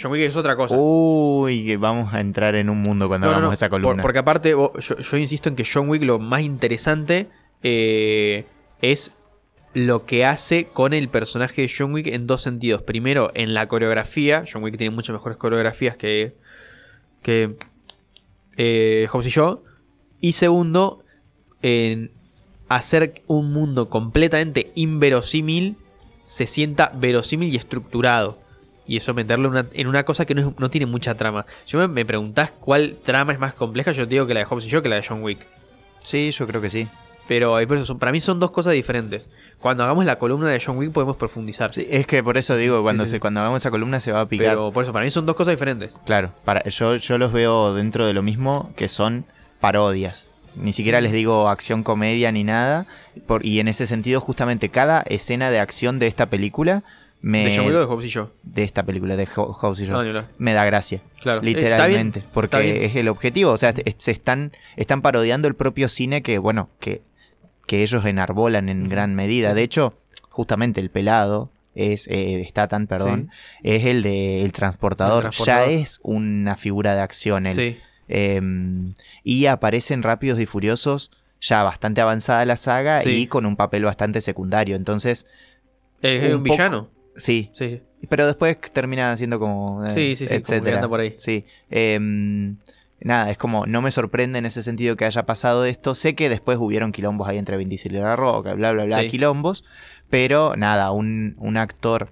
John 0.00 0.12
Wick 0.12 0.22
es 0.22 0.36
otra 0.36 0.56
cosa. 0.56 0.74
Uy, 0.76 1.76
vamos 1.76 2.12
a 2.12 2.20
entrar 2.20 2.54
en 2.56 2.68
un 2.68 2.82
mundo 2.82 3.08
cuando 3.08 3.28
hagamos 3.28 3.54
esa 3.54 3.68
columna. 3.68 4.02
porque 4.02 4.18
aparte, 4.18 4.50
yo, 4.50 5.16
insisto 5.16 5.48
en 5.48 5.56
que 5.56 5.64
John 5.64 5.88
Wick 5.88 6.02
lo 6.02 6.18
más 6.18 6.42
interesante 6.42 7.28
eh, 7.62 8.44
es 8.82 9.12
lo 9.72 10.04
que 10.04 10.24
hace 10.24 10.66
con 10.66 10.92
el 10.92 11.08
personaje 11.08 11.62
de 11.62 11.72
John 11.76 11.92
Wick 11.92 12.08
en 12.08 12.26
dos 12.26 12.42
sentidos. 12.42 12.82
Primero, 12.82 13.30
en 13.34 13.54
la 13.54 13.68
coreografía. 13.68 14.44
John 14.50 14.62
Wick 14.62 14.76
tiene 14.76 14.94
muchas 14.94 15.14
mejores 15.14 15.38
coreografías 15.38 15.96
que, 15.96 16.36
que 17.22 17.56
eh, 18.56 19.06
Hobbs 19.10 19.26
y 19.26 19.30
yo. 19.30 19.64
Y 20.20 20.32
segundo, 20.32 21.03
en 21.64 22.10
hacer 22.68 23.22
un 23.26 23.50
mundo 23.50 23.88
completamente 23.88 24.70
inverosímil 24.74 25.76
se 26.26 26.46
sienta 26.46 26.92
verosímil 26.94 27.52
y 27.52 27.56
estructurado. 27.56 28.38
Y 28.86 28.98
eso 28.98 29.14
meterlo 29.14 29.50
en 29.72 29.86
una 29.86 30.04
cosa 30.04 30.26
que 30.26 30.34
no, 30.34 30.70
tiene 30.70 30.84
mucha 30.84 31.14
trama. 31.16 31.46
Si 31.64 31.78
me, 31.78 31.88
me, 31.88 32.04
preguntás 32.04 32.50
cuál 32.50 32.98
trama 33.02 33.32
es 33.32 33.38
más 33.38 33.54
compleja, 33.54 33.92
yo 33.92 34.04
te 34.04 34.10
digo 34.10 34.26
que 34.26 34.34
la 34.34 34.40
de 34.40 34.46
Hobbes 34.46 34.66
y 34.66 34.68
yo 34.68 34.82
que 34.82 34.90
la 34.90 34.96
de 34.96 35.04
John 35.08 35.22
Wick. 35.22 35.46
Sí, 36.02 36.30
yo 36.32 36.46
creo 36.46 36.60
que 36.60 36.68
sí. 36.68 36.86
Pero 37.26 37.56
para 37.98 38.12
mí 38.12 38.20
son 38.20 38.38
dos 38.40 38.50
cosas 38.50 38.74
diferentes. 38.74 39.30
Cuando 39.58 39.84
hagamos 39.84 40.04
la 40.04 40.18
columna 40.18 40.50
de 40.50 40.60
John 40.60 40.76
Wick 40.76 40.92
podemos 40.92 41.16
profundizar. 41.16 41.72
Sí, 41.72 41.86
es 41.88 42.06
que 42.06 42.22
por 42.22 42.36
eso 42.36 42.54
digo, 42.56 42.82
cuando, 42.82 43.06
Se, 43.06 43.20
cuando 43.20 43.40
hagamos 43.40 43.62
esa 43.62 43.70
columna 43.70 44.00
se 44.00 44.12
va 44.12 44.20
a 44.20 44.28
picar. 44.28 44.48
Pero 44.48 44.70
por 44.70 44.82
eso, 44.82 44.92
para 44.92 45.06
mí 45.06 45.10
son 45.10 45.24
dos 45.24 45.34
cosas 45.34 45.52
diferentes. 45.52 45.92
Claro, 46.04 46.34
para, 46.44 46.62
yo, 46.64 46.96
yo 46.96 47.16
los 47.16 47.32
veo 47.32 47.72
dentro 47.72 48.06
de 48.06 48.12
lo 48.12 48.22
mismo 48.22 48.70
que 48.76 48.88
son 48.88 49.24
parodias. 49.60 50.30
Ni 50.56 50.72
siquiera 50.72 51.00
les 51.00 51.12
digo 51.12 51.48
acción 51.48 51.82
comedia 51.82 52.30
ni 52.32 52.44
nada. 52.44 52.86
y 53.42 53.58
en 53.60 53.68
ese 53.68 53.86
sentido, 53.86 54.20
justamente 54.20 54.68
cada 54.68 55.02
escena 55.02 55.50
de 55.50 55.58
acción 55.58 55.98
de 55.98 56.06
esta 56.06 56.26
película 56.30 56.82
me, 57.20 57.44
¿De 57.46 57.56
John 57.56 57.66
Wick 57.66 57.74
o 57.76 57.78
de 57.80 57.84
Hobbs 57.86 58.04
y 58.04 58.08
yo? 58.08 58.30
de 58.42 58.62
esta 58.64 58.82
película 58.84 59.16
de 59.16 59.26
Ho- 59.34 59.52
Hobbs 59.54 59.80
y 59.80 59.86
Shaw, 59.86 59.92
No, 59.96 60.02
ni 60.02 60.08
hablar. 60.10 60.28
me 60.36 60.52
da 60.52 60.64
gracia. 60.66 61.00
Claro. 61.22 61.40
Literalmente, 61.40 62.20
bien, 62.20 62.30
porque 62.34 62.84
es 62.84 62.94
el 62.96 63.08
objetivo. 63.08 63.50
O 63.52 63.56
sea, 63.56 63.72
se 63.96 64.10
están, 64.12 64.52
están 64.76 65.00
parodiando 65.00 65.48
el 65.48 65.54
propio 65.54 65.88
cine 65.88 66.22
que, 66.22 66.36
bueno, 66.38 66.68
que, 66.80 67.00
que 67.66 67.82
ellos 67.82 68.04
enarbolan 68.04 68.68
en 68.68 68.88
gran 68.90 69.14
medida. 69.14 69.54
De 69.54 69.62
hecho, 69.62 69.94
justamente 70.28 70.80
el 70.82 70.90
pelado 70.90 71.50
es, 71.74 72.06
eh, 72.08 72.44
Statham, 72.50 72.86
perdón, 72.86 73.30
es 73.62 73.86
el 73.86 74.02
de 74.02 74.42
El 74.44 74.52
Transportador. 74.52 75.24
El 75.24 75.30
Transportador. 75.30 75.68
Ya 75.70 75.74
es 75.80 76.00
una 76.02 76.56
figura 76.56 76.94
de 76.94 77.00
acción 77.00 77.46
él. 77.46 77.54
Sí. 77.54 77.78
Eh, 78.08 78.40
y 79.22 79.46
aparece 79.46 79.94
en 79.94 80.02
Rápidos 80.02 80.38
y 80.40 80.46
Furiosos 80.46 81.10
ya 81.40 81.62
bastante 81.62 82.00
avanzada 82.00 82.44
la 82.46 82.56
saga 82.56 83.00
Sí. 83.02 83.10
y 83.10 83.26
con 83.26 83.44
un 83.46 83.56
papel 83.56 83.84
bastante 83.84 84.20
secundario. 84.20 84.76
Entonces, 84.76 85.26
Es 86.02 86.34
Un 86.34 86.42
villano. 86.42 86.88
sí, 87.16 87.50
Sí, 87.54 87.82
pero 88.08 88.26
después 88.26 88.58
termina 88.72 89.16
siendo 89.16 89.38
como... 89.38 89.84
eh, 89.84 89.90
Sí, 89.90 90.16
sí, 90.16 90.26
sí, 90.26 90.26
como 90.26 90.28
que 90.28 90.36
etcétera. 90.52 90.76
anda 90.76 90.88
por 90.88 91.00
ahí. 91.00 91.14
Sí. 91.18 91.44
Em, 91.70 92.56
nada, 93.00 93.30
es 93.30 93.38
como, 93.38 93.66
no 93.66 93.80
me 93.82 93.90
sorprende 93.90 94.38
en 94.38 94.46
ese 94.46 94.62
sentido 94.62 94.96
que 94.96 95.04
haya 95.06 95.24
pasado 95.26 95.64
esto. 95.66 95.94
Sé 95.94 96.14
que 96.14 96.28
después 96.28 96.58
hubieron 96.58 96.92
quilombos 96.92 97.28
ahí 97.28 97.38
entre 97.38 97.56
Vin 97.56 97.68
Diesel 97.68 97.92
y 97.94 97.98
La 97.98 98.16
Roca, 98.16 98.54
bla, 98.54 98.72
bla, 98.72 98.84
bla, 98.84 99.00
Sí. 99.00 99.08
quilombos. 99.08 99.64
Pero 100.10 100.54
nada, 100.56 100.92
un, 100.92 101.34
un 101.38 101.56
actor 101.56 102.10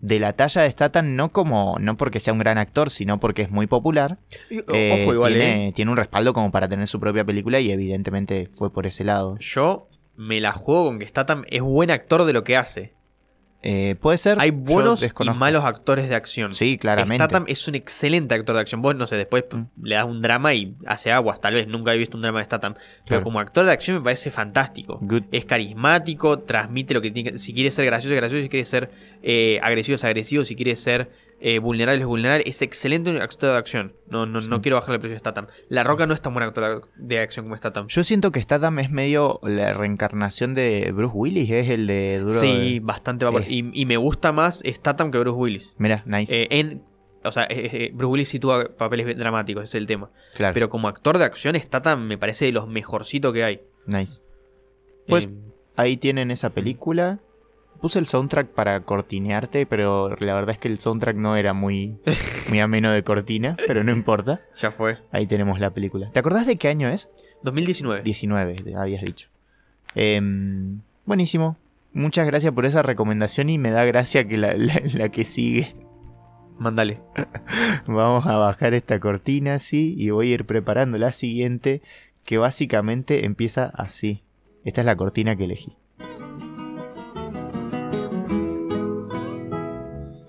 de 0.00 0.18
la 0.20 0.32
talla 0.34 0.62
de 0.62 0.70
Statham, 0.70 1.16
no 1.16 1.32
como, 1.32 1.76
no 1.80 1.96
porque 1.96 2.20
sea 2.20 2.32
un 2.32 2.38
gran 2.38 2.58
actor, 2.58 2.90
sino 2.90 3.18
porque 3.18 3.42
es 3.42 3.50
muy 3.50 3.66
popular. 3.66 4.18
Y, 4.50 4.58
eh, 4.72 5.02
Ojo, 5.02 5.14
igual, 5.14 5.32
tiene, 5.32 5.68
¿eh? 5.68 5.72
tiene 5.72 5.90
un 5.90 5.96
respaldo 5.96 6.32
como 6.32 6.50
para 6.50 6.68
tener 6.68 6.86
su 6.86 7.00
propia 7.00 7.24
película 7.24 7.60
y 7.60 7.70
evidentemente 7.70 8.46
fue 8.46 8.72
por 8.72 8.86
ese 8.86 9.04
lado. 9.04 9.36
Yo 9.38 9.88
me 10.16 10.40
la 10.40 10.52
juego 10.52 10.84
con 10.84 10.98
que 10.98 11.06
Statham 11.06 11.44
es 11.48 11.62
buen 11.62 11.90
actor 11.90 12.24
de 12.24 12.32
lo 12.32 12.44
que 12.44 12.56
hace. 12.56 12.97
Eh, 13.62 13.96
Puede 14.00 14.18
ser. 14.18 14.38
Hay 14.40 14.50
buenos 14.52 15.02
y 15.02 15.30
malos 15.30 15.64
actores 15.64 16.08
de 16.08 16.14
acción. 16.14 16.54
Sí, 16.54 16.78
claramente. 16.78 17.16
Statham 17.24 17.44
es 17.48 17.66
un 17.66 17.74
excelente 17.74 18.34
actor 18.34 18.54
de 18.54 18.60
acción. 18.60 18.80
Vos, 18.82 18.94
no 18.94 19.06
sé, 19.08 19.16
después 19.16 19.44
Mm. 19.52 19.62
le 19.82 19.94
das 19.96 20.04
un 20.04 20.22
drama 20.22 20.54
y 20.54 20.76
hace 20.86 21.10
aguas. 21.10 21.40
Tal 21.40 21.54
vez 21.54 21.66
nunca 21.66 21.92
he 21.92 21.98
visto 21.98 22.16
un 22.16 22.22
drama 22.22 22.38
de 22.38 22.44
Statham. 22.44 22.74
Pero 22.74 23.04
Claro. 23.06 23.24
como 23.24 23.40
actor 23.40 23.64
de 23.66 23.72
acción 23.72 23.96
me 23.96 24.02
parece 24.04 24.30
fantástico. 24.30 24.98
Good. 25.02 25.24
Es 25.32 25.44
carismático, 25.44 26.38
transmite 26.40 26.94
lo 26.94 27.00
que 27.00 27.10
tiene. 27.10 27.36
Si 27.38 27.52
quiere 27.52 27.70
ser 27.72 27.84
gracioso, 27.86 28.14
es 28.14 28.20
gracioso. 28.20 28.42
Si 28.42 28.48
quiere 28.48 28.64
ser 28.64 28.90
eh, 29.22 29.58
agresivo, 29.62 29.96
es 29.96 30.04
agresivo. 30.04 30.44
Si 30.44 30.54
quiere 30.54 30.76
ser 30.76 31.10
eh, 31.40 31.58
vulnerable, 31.60 32.00
es 32.00 32.06
vulnerable. 32.06 32.44
Es 32.46 32.62
excelente 32.62 33.10
un 33.10 33.20
actor 33.20 33.52
de 33.52 33.56
acción. 33.58 33.94
No, 34.08 34.26
no, 34.26 34.40
no 34.40 34.60
quiero 34.60 34.76
bajarle 34.76 34.96
el 34.96 35.00
precio 35.00 35.16
a 35.16 35.18
Statham. 35.20 35.46
La 35.68 35.84
Roca 35.84 36.06
no 36.06 36.14
es 36.14 36.20
tan 36.20 36.32
buen 36.34 36.44
actor 36.44 36.88
de 36.96 37.18
acción 37.20 37.44
como 37.46 37.56
Statham. 37.56 37.86
Yo 37.88 38.02
siento 38.04 38.32
que 38.32 38.40
Statham 38.42 38.78
es 38.80 38.90
medio 38.90 39.38
la 39.42 39.72
reencarnación 39.72 40.54
de 40.54 40.90
Bruce 40.92 41.14
Willis, 41.16 41.50
es 41.50 41.68
el 41.70 41.86
de 41.86 42.18
Duro 42.20 42.34
Sí, 42.40 42.74
de- 42.74 42.80
bastante 42.80 43.24
va 43.24 43.40
Eh. 43.40 43.46
y, 43.48 43.80
y 43.82 43.86
me 43.86 43.96
gusta 43.96 44.32
más 44.32 44.62
Statham 44.66 45.10
que 45.10 45.18
Bruce 45.18 45.36
Willis. 45.38 45.74
Mira, 45.78 46.02
nice. 46.06 46.34
Eh, 46.42 46.48
en, 46.50 46.82
o 47.24 47.30
sea, 47.32 47.44
eh, 47.44 47.68
eh, 47.72 47.90
Bruce 47.94 48.10
Willis 48.12 48.40
tuvo 48.40 48.64
papeles 48.76 49.16
dramáticos, 49.16 49.64
ese 49.64 49.78
es 49.78 49.80
el 49.82 49.86
tema. 49.86 50.10
claro, 50.34 50.54
Pero 50.54 50.68
como 50.68 50.88
actor 50.88 51.18
de 51.18 51.24
acción, 51.24 51.54
Statham 51.60 52.06
me 52.06 52.18
parece 52.18 52.46
de 52.46 52.52
los 52.52 52.66
mejorcitos 52.68 53.32
que 53.32 53.44
hay. 53.44 53.60
nice. 53.86 54.20
Pues- 55.06 55.28
Ahí 55.76 55.96
tienen 55.96 56.32
esa 56.32 56.50
película. 56.50 57.20
Puse 57.80 57.98
el 58.00 58.06
soundtrack 58.06 58.48
para 58.48 58.80
cortinearte, 58.80 59.64
pero 59.66 60.16
la 60.18 60.34
verdad 60.34 60.50
es 60.50 60.58
que 60.58 60.68
el 60.68 60.78
soundtrack 60.80 61.16
no 61.16 61.36
era 61.36 61.52
muy, 61.52 61.96
muy 62.48 62.58
ameno 62.60 62.90
de 62.90 63.04
cortina, 63.04 63.56
pero 63.66 63.84
no 63.84 63.92
importa. 63.92 64.40
ya 64.56 64.70
fue. 64.72 64.98
Ahí 65.12 65.26
tenemos 65.26 65.60
la 65.60 65.70
película. 65.70 66.10
¿Te 66.12 66.18
acordás 66.18 66.46
de 66.46 66.56
qué 66.56 66.68
año 66.68 66.88
es? 66.88 67.10
2019. 67.42 68.02
19, 68.02 68.54
te 68.56 68.74
habías 68.76 69.02
dicho. 69.02 69.28
Em, 69.94 70.80
buenísimo. 71.06 71.56
Muchas 71.92 72.26
gracias 72.26 72.52
por 72.52 72.66
esa 72.66 72.82
recomendación 72.82 73.48
y 73.48 73.58
me 73.58 73.70
da 73.70 73.84
gracia 73.84 74.26
que 74.26 74.36
la, 74.36 74.54
la- 74.54 74.82
la 74.92 75.08
que 75.08 75.24
sigue. 75.24 75.74
Mándale. 76.58 77.00
Vamos 77.86 78.26
a 78.26 78.36
bajar 78.36 78.74
esta 78.74 78.98
cortina 79.00 79.54
así 79.54 79.94
y 79.96 80.10
voy 80.10 80.30
a 80.32 80.34
ir 80.34 80.44
preparando 80.44 80.98
la 80.98 81.12
siguiente 81.12 81.80
que 82.24 82.36
básicamente 82.38 83.24
empieza 83.24 83.66
así. 83.74 84.22
Esta 84.64 84.80
es 84.82 84.86
la 84.86 84.96
cortina 84.96 85.36
que 85.36 85.44
elegí. 85.44 85.76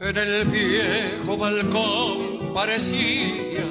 En 0.09 0.17
el 0.17 0.45
viejo 0.45 1.37
balcón 1.37 2.51
parecía 2.53 3.63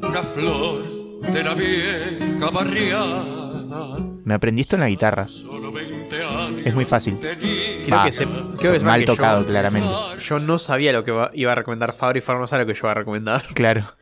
una 0.00 0.22
flor 0.22 1.20
de 1.20 1.42
la 1.44 1.54
vieja 1.54 2.50
barriada. 2.52 3.98
Me 4.24 4.34
aprendí 4.34 4.62
esto 4.62 4.74
en 4.76 4.80
la 4.80 4.88
guitarra. 4.88 5.28
Solo 5.28 5.70
20 5.72 6.22
años 6.24 6.66
Es 6.66 6.74
muy 6.74 6.84
fácil. 6.84 7.18
Creo 7.20 7.96
Va, 7.96 8.04
que 8.04 8.12
se, 8.12 8.26
creo 8.58 8.72
que 8.72 8.80
Mal 8.80 9.00
que 9.00 9.06
yo- 9.06 9.14
tocado, 9.14 9.46
claramente. 9.46 9.88
Yo, 10.20 10.38
no 10.40 10.58
sabía 10.58 10.92
lo 10.92 11.04
que 11.04 11.12
iba 11.34 11.52
a 11.52 11.54
recomendar 11.54 11.92
Fabri. 11.92 12.20
Fabri 12.20 12.40
no 12.42 12.48
sabe 12.48 12.64
lo 12.64 12.66
que 12.66 12.74
yo 12.74 12.80
iba 12.82 12.90
a 12.90 12.94
recomendar. 12.94 13.44
Claro. 13.54 13.94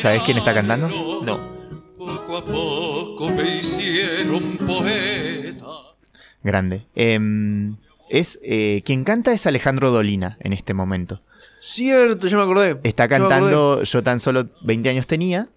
¿Sabés 0.00 0.22
quién 0.22 0.38
está 0.38 0.54
cantando? 0.54 0.88
No. 1.22 1.38
Poco 1.98 2.36
a 2.38 2.44
poco 2.44 3.30
me 3.30 3.56
hicieron 3.58 4.56
poeta. 4.56 5.66
Grande. 6.42 6.86
Em, 6.94 7.76
es, 8.12 8.38
eh, 8.42 8.82
quien 8.84 9.04
canta 9.04 9.32
es 9.32 9.46
Alejandro 9.46 9.90
Dolina 9.90 10.36
en 10.40 10.52
este 10.52 10.74
momento. 10.74 11.22
Cierto, 11.60 12.28
yo 12.28 12.36
me 12.36 12.44
acordé. 12.44 12.78
Está 12.82 13.04
acordé. 13.04 13.20
cantando, 13.20 13.82
yo 13.82 14.02
tan 14.02 14.20
solo 14.20 14.50
20 14.64 14.90
años 14.90 15.06
tenía, 15.06 15.48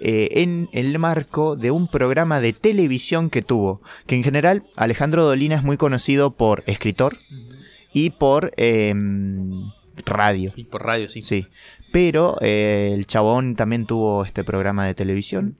eh, 0.00 0.28
en 0.42 0.68
el 0.72 0.98
marco 0.98 1.54
de 1.54 1.70
un 1.70 1.86
programa 1.86 2.40
de 2.40 2.52
televisión 2.52 3.30
que 3.30 3.42
tuvo. 3.42 3.82
Que 4.06 4.16
en 4.16 4.24
general 4.24 4.64
Alejandro 4.74 5.22
Dolina 5.24 5.54
es 5.54 5.62
muy 5.62 5.76
conocido 5.76 6.32
por 6.32 6.64
escritor 6.66 7.18
y 7.92 8.10
por 8.10 8.52
em, 8.56 9.70
radio. 10.04 10.52
Y 10.56 10.64
por 10.64 10.84
radio, 10.84 11.06
sí. 11.06 11.22
Sí. 11.22 11.46
Pero 11.92 12.36
eh, 12.40 12.90
el 12.94 13.06
chabón 13.06 13.54
también 13.54 13.86
tuvo 13.86 14.24
este 14.24 14.42
programa 14.42 14.86
de 14.86 14.94
televisión. 14.94 15.56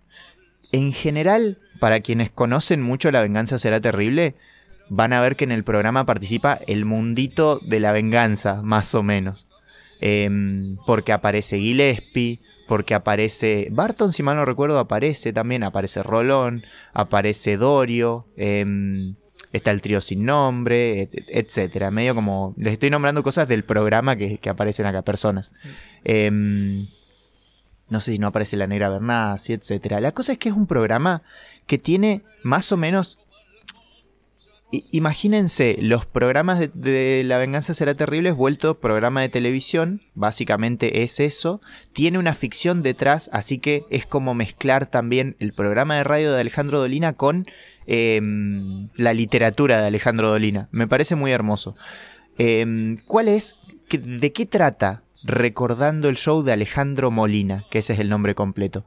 En 0.73 0.93
general, 0.93 1.59
para 1.79 2.01
quienes 2.01 2.31
conocen 2.31 2.83
mucho 2.83 3.13
La 3.13 3.23
venganza 3.23 3.61
será 3.61 3.81
terrible, 3.81 4.35
van 4.89 5.13
a 5.13 5.21
ver 5.21 5.37
que 5.37 5.45
en 5.45 5.53
el 5.53 5.65
programa 5.65 6.05
participa 6.07 6.59
el 6.67 6.85
mundito 6.85 7.59
de 7.65 7.81
la 7.81 7.93
venganza, 7.93 8.63
más 8.63 8.95
o 8.95 9.03
menos. 9.03 9.49
Em, 10.01 10.77
porque 10.87 11.13
aparece 11.13 11.59
Gillespie, 11.59 12.41
porque 12.67 12.95
aparece 12.95 13.69
Barton, 13.71 14.13
si 14.13 14.23
mal 14.23 14.37
no 14.37 14.45
recuerdo, 14.45 14.79
aparece 14.79 15.33
también, 15.33 15.63
aparece 15.63 16.03
Rolón, 16.03 16.65
aparece 16.93 17.57
Dorio, 17.57 18.27
em, 18.37 19.15
está 19.53 19.71
el 19.71 19.81
trío 19.83 20.01
sin 20.01 20.25
nombre, 20.25 21.03
et- 21.03 21.25
etcétera. 21.29 21.91
Medio 21.91 22.15
como 22.15 22.55
les 22.57 22.73
estoy 22.73 22.91
nombrando 22.91 23.23
cosas 23.23 23.47
del 23.49 23.65
programa 23.65 24.17
que, 24.17 24.39
que 24.39 24.49
aparecen 24.51 24.87
acá, 24.87 25.03
personas. 25.03 25.53
Em, 26.05 26.87
no 27.89 28.01
sé 28.01 28.13
si 28.13 28.19
no 28.19 28.29
aparece 28.29 28.57
la 28.57 28.67
negra 28.67 28.89
Bernasi, 28.89 29.53
etcétera. 29.53 30.01
La 30.01 30.13
cosa 30.13 30.33
es 30.33 30.39
que 30.39 30.49
es 30.49 30.55
un 30.55 30.67
programa 30.67 31.23
que 31.67 31.79
tiene 31.79 32.23
más 32.43 32.73
o 32.73 32.77
menos. 32.77 33.19
Imagínense 34.91 35.77
los 35.81 36.07
programas 36.07 36.59
de, 36.73 37.23
La 37.27 37.37
Venganza 37.37 37.75
Será 37.75 37.95
Terrible 37.95 38.33
vuelto 38.33 38.81
programa 38.81 39.21
de 39.21 39.29
televisión, 39.29 40.01
básicamente 40.15 41.03
es 41.03 41.21
eso, 41.21 41.61
tiene 41.93 42.19
una 42.19 42.35
ficción 42.35 42.83
detrás, 42.83 43.29
así 43.35 43.59
que 43.59 43.85
es 43.91 44.07
como 44.07 44.33
mezclar 44.33 44.87
también 44.87 45.37
el 45.41 45.53
programa 45.53 45.97
de 45.97 46.05
radio 46.05 46.33
de 46.33 46.41
Alejandro 46.41 46.79
Dolina 46.79 47.13
con 47.13 47.47
em, 47.87 48.89
la 48.97 49.13
literatura 49.13 49.79
de 49.81 49.89
Alejandro 49.89 50.31
Dolina. 50.31 50.69
Me 50.73 50.89
parece 50.89 51.17
muy 51.17 51.33
hermoso. 51.33 51.77
Em, 52.39 52.97
¿Cuál 53.07 53.29
es? 53.29 53.57
¿Qué- 53.89 53.99
¿De 53.99 54.33
qué 54.33 54.47
trata? 54.47 55.03
Recordando 55.23 56.09
el 56.09 56.17
show 56.17 56.43
de 56.43 56.53
Alejandro 56.53 57.11
Molina, 57.11 57.67
que 57.71 57.79
ese 57.81 57.93
es 57.93 57.99
el 57.99 58.09
nombre 58.09 58.35
completo. 58.35 58.87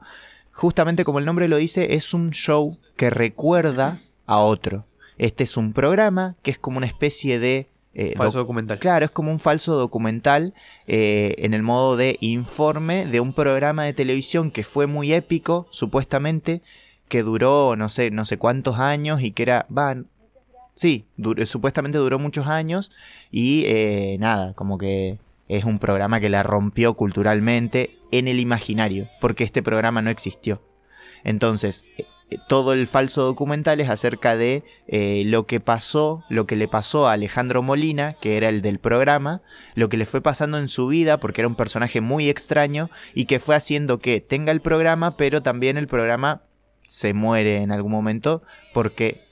Justamente 0.50 1.04
como 1.04 1.20
el 1.20 1.26
nombre 1.26 1.46
lo 1.46 1.58
dice, 1.58 1.94
es 1.94 2.12
un 2.12 2.30
show 2.30 2.76
que 2.96 3.10
recuerda 3.10 3.98
a 4.26 4.38
otro. 4.38 4.84
Este 5.18 5.44
es 5.44 5.56
un 5.56 5.72
programa 5.72 6.36
que 6.42 6.50
es 6.50 6.58
como 6.58 6.76
una 6.78 6.86
especie 6.86 7.38
de... 7.38 7.68
eh, 7.94 8.14
Falso 8.16 8.38
doc- 8.38 8.44
documental. 8.44 8.78
Claro, 8.78 9.04
es 9.06 9.10
como 9.10 9.30
un 9.32 9.38
falso 9.40 9.74
documental 9.76 10.52
eh, 10.86 11.34
en 11.38 11.54
el 11.54 11.62
modo 11.62 11.96
de 11.96 12.18
informe 12.20 13.06
de 13.06 13.20
un 13.20 13.32
programa 13.32 13.84
de 13.84 13.92
televisión 13.94 14.50
que 14.50 14.64
fue 14.64 14.86
muy 14.86 15.12
épico, 15.12 15.66
supuestamente, 15.70 16.60
que 17.08 17.22
duró 17.22 17.76
no 17.76 17.88
sé, 17.88 18.10
no 18.10 18.24
sé 18.24 18.36
cuántos 18.36 18.78
años 18.78 19.22
y 19.22 19.30
que 19.30 19.42
era, 19.44 19.66
va, 19.76 19.96
sí, 20.74 21.06
duró- 21.16 21.46
supuestamente 21.46 21.98
duró 21.98 22.18
muchos 22.18 22.46
años 22.46 22.90
y 23.30 23.64
eh, 23.66 24.16
nada, 24.18 24.52
como 24.54 24.76
que 24.76 25.18
es 25.48 25.64
un 25.64 25.78
programa 25.78 26.18
que 26.20 26.28
la 26.28 26.42
rompió 26.42 26.94
culturalmente 26.94 27.96
en 28.10 28.26
el 28.28 28.40
imaginario, 28.40 29.08
porque 29.20 29.44
este 29.44 29.62
programa 29.62 30.02
no 30.02 30.10
existió. 30.10 30.60
Entonces, 31.24 31.84
todo 32.48 32.72
el 32.72 32.86
falso 32.88 33.22
documental 33.22 33.80
es 33.80 33.88
acerca 33.88 34.36
de 34.36 34.64
eh, 34.88 35.22
lo 35.26 35.46
que 35.46 35.60
pasó, 35.60 36.24
lo 36.28 36.46
que 36.46 36.56
le 36.56 36.66
pasó 36.68 37.06
a 37.06 37.12
Alejandro 37.12 37.62
Molina, 37.62 38.16
que 38.20 38.36
era 38.36 38.48
el 38.48 38.62
del 38.62 38.78
programa, 38.80 39.42
lo 39.74 39.88
que 39.88 39.96
le 39.96 40.06
fue 40.06 40.20
pasando 40.20 40.58
en 40.58 40.68
su 40.68 40.88
vida, 40.88 41.18
porque 41.20 41.40
era 41.42 41.48
un 41.48 41.54
personaje 41.54 42.00
muy 42.00 42.28
extraño 42.28 42.90
y 43.14 43.26
que 43.26 43.38
fue 43.38 43.54
haciendo 43.54 43.98
que 43.98 44.20
tenga 44.20 44.50
el 44.52 44.60
programa, 44.60 45.16
pero 45.16 45.42
también 45.42 45.76
el 45.76 45.86
programa 45.86 46.42
se 46.84 47.14
muere 47.14 47.62
en 47.62 47.70
algún 47.72 47.92
momento 47.92 48.42
porque 48.74 49.24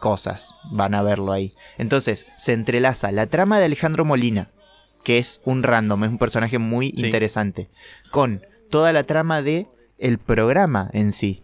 cosas 0.00 0.54
van 0.72 0.94
a 0.94 1.02
verlo 1.02 1.32
ahí. 1.32 1.52
Entonces, 1.76 2.26
se 2.38 2.54
entrelaza 2.54 3.12
la 3.12 3.26
trama 3.26 3.58
de 3.58 3.66
Alejandro 3.66 4.06
Molina, 4.06 4.50
que 5.04 5.18
es 5.18 5.42
un 5.44 5.62
random, 5.62 6.04
es 6.04 6.10
un 6.10 6.18
personaje 6.18 6.58
muy 6.58 6.92
Sí. 6.96 7.04
interesante, 7.04 7.68
con 8.10 8.42
toda 8.70 8.92
la 8.94 9.02
trama 9.04 9.42
de 9.42 9.66
el 9.98 10.16
programa 10.18 10.88
en 10.94 11.12
sí. 11.12 11.42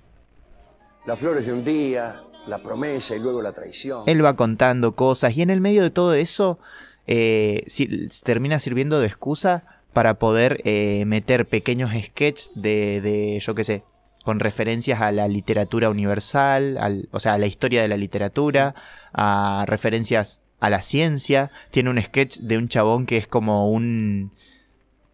Las 1.06 1.18
flores 1.18 1.46
de 1.46 1.52
un 1.52 1.64
día, 1.64 2.22
la 2.48 2.58
promesa 2.58 3.14
y 3.14 3.20
luego 3.20 3.40
la 3.42 3.52
traición. 3.52 4.02
Él 4.06 4.24
va 4.24 4.34
contando 4.36 4.94
cosas 4.96 5.36
y 5.36 5.42
en 5.42 5.50
el 5.50 5.60
medio 5.60 5.82
de 5.82 5.90
todo 5.90 6.14
eso 6.14 6.58
eh, 7.06 7.62
si- 7.68 8.08
termina 8.24 8.58
sirviendo 8.58 8.98
de 9.00 9.06
excusa 9.06 9.64
para 9.92 10.18
poder 10.18 10.60
eh, 10.64 11.04
meter 11.06 11.46
pequeños 11.46 11.90
sketches 11.96 12.50
de, 12.54 13.00
de, 13.00 13.38
yo 13.40 13.54
qué 13.54 13.62
sé, 13.64 13.84
con 14.24 14.40
referencias 14.40 15.00
a 15.00 15.12
la 15.12 15.28
literatura 15.28 15.88
universal, 15.90 16.76
al- 16.78 17.08
o 17.12 17.20
sea, 17.20 17.34
a 17.34 17.38
la 17.38 17.46
historia 17.46 17.82
de 17.82 17.88
la 17.88 17.96
literatura, 17.96 18.74
a 19.12 19.64
referencias 19.68 20.40
a 20.58 20.70
la 20.70 20.82
ciencia. 20.82 21.52
Tiene 21.70 21.90
un 21.90 22.02
sketch 22.02 22.38
de 22.40 22.58
un 22.58 22.66
chabón 22.68 23.06
que 23.06 23.16
es 23.16 23.28
como 23.28 23.70
un, 23.70 24.32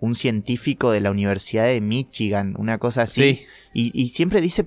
un 0.01 0.15
científico 0.15 0.91
de 0.91 1.03
la 1.03 1.11
Universidad 1.11 1.67
de 1.67 1.83
Michigan, 1.83 2.55
una 2.59 2.79
cosa 2.79 3.03
así. 3.03 3.35
Sí. 3.35 3.47
Y, 3.75 3.91
y 4.03 4.09
siempre 4.09 4.41
dice 4.41 4.67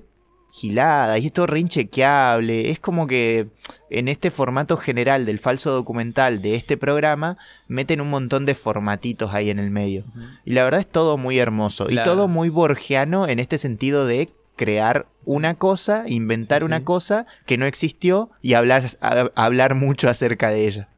gilada, 0.58 1.18
y 1.18 1.26
es 1.26 1.32
todo 1.32 1.46
re 1.46 1.60
inchequeable. 1.60 2.70
Es 2.70 2.80
como 2.80 3.06
que 3.06 3.48
en 3.90 4.08
este 4.08 4.30
formato 4.30 4.76
general 4.76 5.26
del 5.26 5.38
falso 5.38 5.70
documental 5.72 6.40
de 6.42 6.54
este 6.54 6.76
programa, 6.76 7.36
meten 7.68 8.00
un 8.00 8.08
montón 8.10 8.46
de 8.46 8.54
formatitos 8.54 9.34
ahí 9.34 9.50
en 9.50 9.58
el 9.58 9.70
medio. 9.70 10.04
Y 10.44 10.52
la 10.52 10.64
verdad 10.64 10.80
es 10.80 10.86
todo 10.86 11.16
muy 11.18 11.38
hermoso. 11.38 11.88
Y 11.90 11.96
todo 12.02 12.26
muy 12.28 12.48
borgiano 12.48 13.28
en 13.28 13.38
este 13.38 13.58
sentido 13.58 14.06
de 14.06 14.30
crear 14.56 15.06
una 15.26 15.56
cosa, 15.56 16.04
inventar 16.06 16.62
Sí, 16.62 16.64
una 16.66 16.78
sí. 16.78 16.84
cosa 16.84 17.26
que 17.44 17.58
no 17.58 17.66
existió 17.66 18.30
y 18.40 18.54
hablar, 18.54 18.84
a- 19.02 19.30
hablar 19.34 19.74
mucho 19.74 20.08
acerca 20.08 20.50
de 20.50 20.66
ella. 20.66 20.88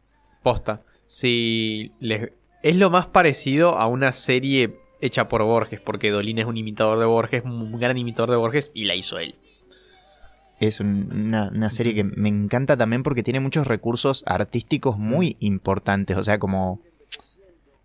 Posta. 0.43 0.83
Si 1.07 1.93
les... 1.99 2.31
Es 2.63 2.77
lo 2.77 2.91
más 2.91 3.07
parecido 3.07 3.79
a 3.79 3.87
una 3.87 4.13
serie 4.13 4.77
hecha 5.01 5.29
por 5.29 5.43
Borges, 5.45 5.81
porque 5.81 6.11
Dolina 6.11 6.41
es 6.43 6.47
un 6.47 6.57
imitador 6.57 6.99
de 6.99 7.05
Borges, 7.07 7.45
un 7.45 7.79
gran 7.79 7.97
imitador 7.97 8.31
de 8.31 8.37
Borges, 8.37 8.71
y 8.75 8.85
la 8.85 8.95
hizo 8.97 9.19
él. 9.19 9.37
Es 10.61 10.81
un- 10.81 11.09
una, 11.13 11.51
una 11.55 11.71
serie 11.71 11.95
que 11.95 12.05
me 12.05 12.29
encanta 12.29 12.77
también 12.77 13.03
porque 13.03 13.23
tiene 13.23 13.41
muchos 13.41 13.67
recursos 13.67 14.25
artísticos 14.27 14.99
muy 14.99 15.37
importantes. 15.41 16.17
O 16.17 16.23
sea, 16.23 16.39
como 16.39 16.81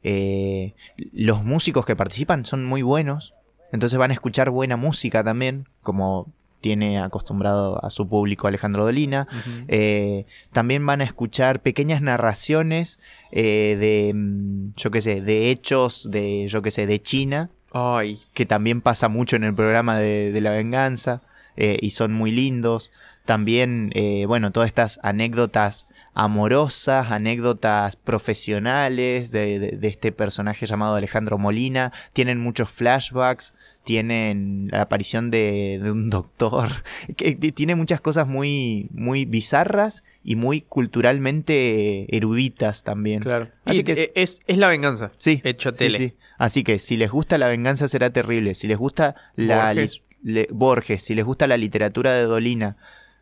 eh, 0.04 0.74
los 1.14 1.44
músicos 1.44 1.86
que 1.86 1.96
participan 1.96 2.46
son 2.46 2.66
muy 2.66 2.82
buenos. 2.82 3.34
Entonces 3.72 3.98
van 3.98 4.12
a 4.12 4.14
escuchar 4.14 4.50
buena 4.50 4.78
música 4.78 5.24
también, 5.24 5.68
como 5.82 6.28
tiene 6.62 7.00
acostumbrado 7.00 7.84
a 7.84 7.90
su 7.90 8.08
público 8.08 8.48
Alejandro 8.48 8.86
Dolina. 8.86 9.28
Eh, 9.68 10.26
también 10.52 10.86
van 10.86 11.02
a 11.02 11.04
escuchar 11.04 11.62
pequeñas 11.62 12.02
narraciones 12.02 13.00
eh, 13.32 13.76
de, 13.80 14.14
mm, 14.14 14.72
yo 14.78 14.92
qué 14.92 15.02
sé, 15.02 15.22
de 15.22 15.50
hechos 15.52 16.10
de, 16.10 16.48
yo 16.48 16.62
qué 16.62 16.72
sé, 16.72 16.86
de 16.88 17.02
China 17.02 17.50
Ay, 17.76 18.22
que 18.34 18.46
también 18.46 18.82
pasa 18.82 19.10
mucho 19.10 19.36
en 19.36 19.44
el 19.44 19.54
programa 19.56 19.98
de, 19.98 20.32
de 20.32 20.42
la 20.42 20.52
venganza 20.52 21.22
eh, 21.58 21.78
y 21.82 21.92
son 21.92 22.14
muy 22.14 22.32
lindos. 22.32 22.92
También, 23.26 23.92
eh, 23.96 24.26
bueno, 24.28 24.52
todas 24.52 24.68
estas 24.68 25.00
anécdotas 25.02 25.88
amorosas, 26.14 27.10
anécdotas 27.12 27.96
profesionales 27.96 29.32
de, 29.32 29.60
de- 29.60 29.78
de 29.78 29.88
este 29.88 30.12
personaje 30.12 30.66
llamado 30.66 30.96
Alejandro 30.96 31.38
Molina, 31.38 31.92
tienen 32.14 32.40
muchos 32.40 32.70
flashbacks, 32.70 33.54
tienen 33.86 34.68
la 34.72 34.82
aparición 34.82 35.32
de, 35.32 35.80
de 35.82 35.92
un 35.92 36.10
doctor, 36.10 36.70
que 37.18 37.34
tiene 37.36 37.76
muchas 37.76 38.02
cosas 38.02 38.28
muy, 38.28 38.88
muy 38.92 39.26
bizarras 39.26 40.04
y 40.24 40.36
muy 40.36 40.62
culturalmente 40.62 42.16
eruditas 42.16 42.84
también. 42.84 43.22
claro. 43.22 43.50
Así 43.66 43.80
Y 43.80 43.84
que 43.84 43.92
es, 43.94 44.12
es, 44.16 44.40
es 44.48 44.58
la 44.58 44.68
venganza. 44.68 45.12
Sí. 45.18 45.42
Hecho 45.44 45.72
tele. 45.74 45.98
sí. 45.98 46.14
Así 46.38 46.64
que 46.64 46.80
si 46.80 46.98
les 46.98 47.12
gusta 47.12 47.38
la 47.38 47.48
venganza 47.48 47.88
será 47.88 48.10
terrible. 48.10 48.54
Si 48.56 48.68
les 48.68 48.78
gusta 48.78 49.16
la 49.36 49.74
li- 49.74 49.90
le- 50.24 50.48
Borges, 50.52 51.04
si 51.04 51.14
les 51.16 51.26
gusta 51.26 51.48
la 51.48 51.58
literatura 51.58 52.14
de 52.14 52.24
Dolina, 52.24 52.78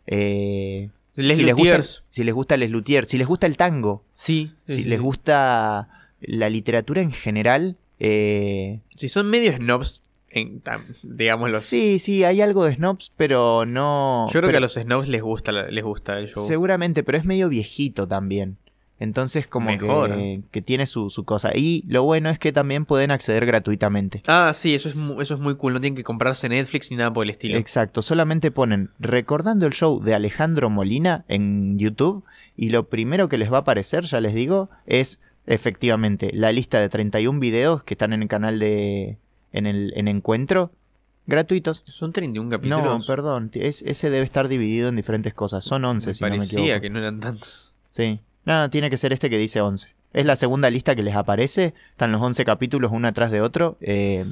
eh, 0.07 0.89
Les 1.15 1.37
si, 1.37 1.43
les 1.43 1.55
gusta, 1.55 1.81
si 2.09 2.23
les 2.23 2.33
gusta 2.33 2.57
Les 2.57 2.69
Luthiers, 2.69 3.07
si 3.07 3.17
les 3.17 3.27
gusta 3.27 3.45
el 3.47 3.57
tango, 3.57 4.03
Sí. 4.13 4.51
sí, 4.67 4.75
si 4.75 4.83
sí, 4.83 4.89
les 4.89 4.99
gusta 5.01 5.89
la 6.21 6.49
literatura 6.49 7.01
en 7.01 7.11
general, 7.11 7.75
eh, 7.99 8.79
Si 8.95 9.09
son 9.09 9.29
medio 9.29 9.51
snobs, 9.55 10.01
en, 10.29 10.61
digámoslo. 11.03 11.59
sí, 11.59 11.99
sí, 11.99 12.23
hay 12.23 12.39
algo 12.41 12.63
de 12.65 12.75
snobs, 12.75 13.11
pero 13.17 13.65
no. 13.65 14.27
Yo 14.27 14.31
creo 14.39 14.41
pero- 14.43 14.51
que 14.51 14.57
a 14.57 14.61
los 14.61 14.73
snobs 14.75 15.07
les 15.09 15.21
gusta, 15.21 15.51
les 15.51 15.83
gusta 15.83 16.17
el 16.17 16.29
show. 16.29 16.45
Seguramente, 16.45 17.03
pero 17.03 17.17
es 17.17 17.25
medio 17.25 17.49
viejito 17.49 18.07
también. 18.07 18.57
Entonces 19.01 19.47
como 19.47 19.71
Mejor. 19.71 20.11
que, 20.15 20.41
que 20.51 20.61
tiene 20.61 20.85
su, 20.85 21.09
su 21.09 21.23
cosa. 21.25 21.51
Y 21.55 21.83
lo 21.87 22.03
bueno 22.03 22.29
es 22.29 22.37
que 22.37 22.51
también 22.53 22.85
pueden 22.85 23.09
acceder 23.09 23.47
gratuitamente. 23.47 24.21
Ah, 24.27 24.51
sí, 24.53 24.75
eso 24.75 24.89
es, 24.89 24.95
eso 25.19 25.33
es 25.33 25.39
muy 25.39 25.55
cool. 25.55 25.73
No 25.73 25.79
tienen 25.79 25.95
que 25.95 26.03
comprarse 26.03 26.47
Netflix 26.47 26.91
ni 26.91 26.97
nada 26.97 27.11
por 27.11 27.23
el 27.25 27.31
estilo. 27.31 27.57
Exacto, 27.57 28.03
solamente 28.03 28.51
ponen 28.51 28.91
recordando 28.99 29.65
el 29.65 29.73
show 29.73 29.99
de 30.03 30.13
Alejandro 30.13 30.69
Molina 30.69 31.25
en 31.27 31.79
YouTube 31.79 32.23
y 32.55 32.69
lo 32.69 32.89
primero 32.89 33.27
que 33.27 33.39
les 33.39 33.51
va 33.51 33.57
a 33.57 33.61
aparecer, 33.61 34.03
ya 34.03 34.21
les 34.21 34.35
digo, 34.35 34.69
es 34.85 35.19
efectivamente 35.47 36.29
la 36.33 36.51
lista 36.51 36.79
de 36.79 36.87
31 36.89 37.39
videos 37.39 37.83
que 37.83 37.95
están 37.95 38.13
en 38.13 38.21
el 38.21 38.27
canal 38.27 38.59
de 38.59 39.17
en 39.51 39.65
el 39.65 39.93
en 39.95 40.07
encuentro 40.09 40.71
gratuitos. 41.25 41.83
Son 41.87 42.13
31 42.13 42.49
No, 42.49 42.57
capítulos. 42.57 43.07
perdón, 43.07 43.49
es- 43.53 43.81
ese 43.81 44.09
debe 44.09 44.23
estar 44.25 44.47
dividido 44.47 44.89
en 44.89 44.95
diferentes 44.95 45.33
cosas. 45.33 45.63
Son 45.63 45.83
11 45.85 46.07
Me 46.09 46.13
si 46.13 46.23
no 46.23 46.29
me 46.29 46.37
parecía 46.37 46.59
equivoco. 46.59 46.81
que 46.81 46.89
no 46.91 46.99
eran 46.99 47.19
tantos. 47.19 47.73
Sí. 47.89 48.19
No, 48.45 48.69
tiene 48.69 48.89
que 48.89 48.97
ser 48.97 49.13
este 49.13 49.29
que 49.29 49.37
dice 49.37 49.61
11. 49.61 49.89
Es 50.13 50.25
la 50.25 50.35
segunda 50.35 50.69
lista 50.69 50.95
que 50.95 51.03
les 51.03 51.15
aparece. 51.15 51.73
Están 51.91 52.11
los 52.11 52.21
11 52.21 52.43
capítulos 52.45 52.91
uno 52.93 53.07
atrás 53.07 53.31
de 53.31 53.41
otro. 53.41 53.77
eh, 53.81 54.25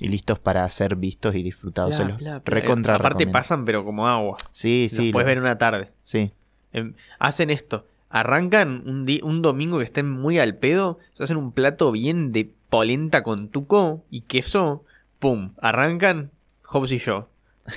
y 0.00 0.06
listos 0.06 0.38
para 0.38 0.68
ser 0.70 0.94
vistos 0.94 1.34
y 1.34 1.42
disfrutados. 1.42 1.96
Se 1.96 2.04
Bla, 2.04 2.10
los 2.12 2.18
bla, 2.20 2.38
bla. 2.38 2.42
recontra 2.60 2.94
Aparte 2.94 3.08
recomiendo. 3.14 3.32
pasan, 3.32 3.64
pero 3.64 3.84
como 3.84 4.06
agua. 4.06 4.36
Sí, 4.52 4.86
sí. 4.88 5.06
Los 5.06 5.12
puedes 5.12 5.24
lo- 5.26 5.30
ver 5.30 5.38
una 5.40 5.58
tarde. 5.58 5.90
Sí. 6.04 6.30
Em, 6.72 6.94
hacen 7.18 7.50
esto. 7.50 7.84
Arrancan 8.08 8.84
un, 8.86 9.42
domingo 9.42 9.78
que 9.78 9.84
estén 9.84 10.08
muy 10.08 10.38
al 10.38 10.54
pedo. 10.54 10.98
Se 11.14 11.24
hacen 11.24 11.36
un 11.36 11.50
plato 11.50 11.90
bien 11.90 12.30
de 12.32 12.48
polenta 12.70 13.24
con 13.24 13.48
tuco 13.48 14.04
y 14.08 14.20
queso. 14.20 14.84
Pum. 15.18 15.50
Arrancan 15.60 16.30
Hobbs 16.64 16.92
y 16.92 16.98
yo. 16.98 17.28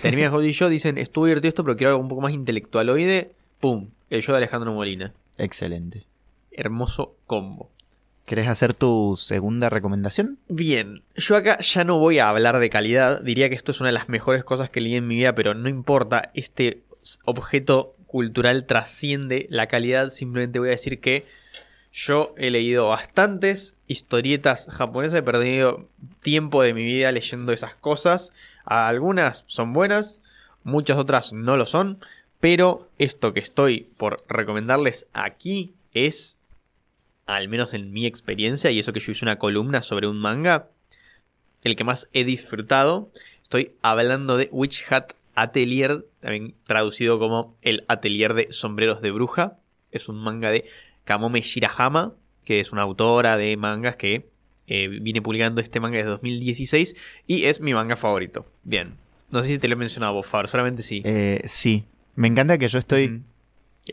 Terminan 0.03 0.31
Hobbs 0.33 0.45
y 0.45 0.51
yo. 0.51 0.69
Dicen, 0.69 0.99
estuvo 0.99 1.25
divertido 1.25 1.49
esto, 1.49 1.63
pero 1.63 1.75
quiero 1.75 1.89
algo 1.89 2.01
un 2.03 2.07
poco 2.07 2.21
más 2.21 2.33
intelectualoide. 2.33 3.31
Pum. 3.59 3.89
El 4.11 4.21
show 4.21 4.33
de 4.33 4.37
Alejandro 4.37 4.73
Molina. 4.73 5.11
Excelente. 5.41 6.05
Hermoso 6.51 7.15
combo. 7.25 7.71
¿Querés 8.25 8.47
hacer 8.47 8.75
tu 8.75 9.17
segunda 9.17 9.69
recomendación? 9.69 10.37
Bien, 10.47 11.01
yo 11.15 11.35
acá 11.35 11.59
ya 11.59 11.83
no 11.83 11.97
voy 11.97 12.19
a 12.19 12.29
hablar 12.29 12.59
de 12.59 12.69
calidad, 12.69 13.21
diría 13.21 13.49
que 13.49 13.55
esto 13.55 13.71
es 13.71 13.79
una 13.79 13.89
de 13.89 13.93
las 13.93 14.07
mejores 14.07 14.43
cosas 14.43 14.69
que 14.69 14.81
leí 14.81 14.95
en 14.95 15.07
mi 15.07 15.15
vida, 15.15 15.33
pero 15.33 15.55
no 15.55 15.67
importa, 15.67 16.31
este 16.35 16.83
objeto 17.25 17.95
cultural 18.05 18.65
trasciende 18.65 19.47
la 19.49 19.65
calidad, 19.65 20.09
simplemente 20.09 20.59
voy 20.59 20.67
a 20.67 20.73
decir 20.73 20.99
que 20.99 21.25
yo 21.91 22.35
he 22.37 22.51
leído 22.51 22.89
bastantes 22.89 23.73
historietas 23.87 24.67
japonesas, 24.69 25.17
he 25.17 25.23
perdido 25.23 25.89
tiempo 26.21 26.61
de 26.61 26.75
mi 26.75 26.83
vida 26.83 27.11
leyendo 27.11 27.51
esas 27.51 27.75
cosas, 27.75 28.31
algunas 28.63 29.43
son 29.47 29.73
buenas, 29.73 30.21
muchas 30.63 30.99
otras 30.99 31.33
no 31.33 31.57
lo 31.57 31.65
son, 31.65 31.99
pero 32.41 32.89
esto 32.97 33.33
que 33.33 33.39
estoy 33.39 33.87
por 33.97 34.23
recomendarles 34.27 35.07
aquí 35.13 35.73
es 35.93 36.37
al 37.25 37.47
menos 37.47 37.73
en 37.73 37.93
mi 37.93 38.05
experiencia, 38.05 38.71
y 38.71 38.79
eso 38.79 38.91
que 38.93 38.99
yo 38.99 39.11
hice 39.11 39.23
una 39.23 39.37
columna 39.37 39.81
sobre 39.81 40.07
un 40.07 40.19
manga, 40.19 40.69
el 41.63 41.75
que 41.75 41.83
más 41.83 42.09
he 42.13 42.23
disfrutado. 42.23 43.11
Estoy 43.41 43.73
hablando 43.81 44.37
de 44.37 44.49
Witch 44.51 44.91
Hat 44.91 45.13
Atelier, 45.35 46.05
también 46.19 46.55
traducido 46.65 47.19
como 47.19 47.55
el 47.61 47.85
Atelier 47.87 48.33
de 48.33 48.51
Sombreros 48.51 49.01
de 49.01 49.11
Bruja. 49.11 49.59
Es 49.91 50.09
un 50.09 50.21
manga 50.21 50.49
de 50.49 50.65
Kamome 51.05 51.41
Shirahama, 51.41 52.15
que 52.43 52.59
es 52.59 52.71
una 52.71 52.81
autora 52.81 53.37
de 53.37 53.55
mangas 53.55 53.95
que 53.95 54.29
eh, 54.67 54.87
viene 54.87 55.21
publicando 55.21 55.61
este 55.61 55.79
manga 55.79 55.97
desde 55.97 56.09
2016 56.09 56.95
y 57.27 57.45
es 57.45 57.61
mi 57.61 57.73
manga 57.73 57.95
favorito. 57.95 58.45
Bien, 58.63 58.95
no 59.29 59.41
sé 59.41 59.49
si 59.49 59.59
te 59.59 59.67
lo 59.67 59.73
he 59.73 59.77
mencionado 59.77 60.13
vos, 60.13 60.27
solamente 60.27 60.83
sí. 60.83 61.01
Eh, 61.05 61.43
sí. 61.45 61.85
Me 62.15 62.27
encanta 62.27 62.57
que 62.57 62.67
yo 62.67 62.79
estoy. 62.79 63.23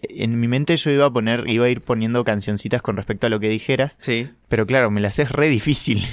En 0.02 0.38
mi 0.38 0.48
mente 0.48 0.76
yo 0.76 0.90
iba 0.90 1.06
a 1.06 1.10
poner, 1.10 1.48
iba 1.48 1.64
a 1.64 1.70
ir 1.70 1.80
poniendo 1.80 2.22
cancioncitas 2.24 2.82
con 2.82 2.96
respecto 2.96 3.26
a 3.26 3.30
lo 3.30 3.40
que 3.40 3.48
dijeras. 3.48 3.98
Sí, 4.02 4.30
Pero 4.48 4.66
claro, 4.66 4.90
me 4.90 5.00
las 5.00 5.18
es 5.18 5.32
re 5.32 5.48
difícil. 5.48 6.04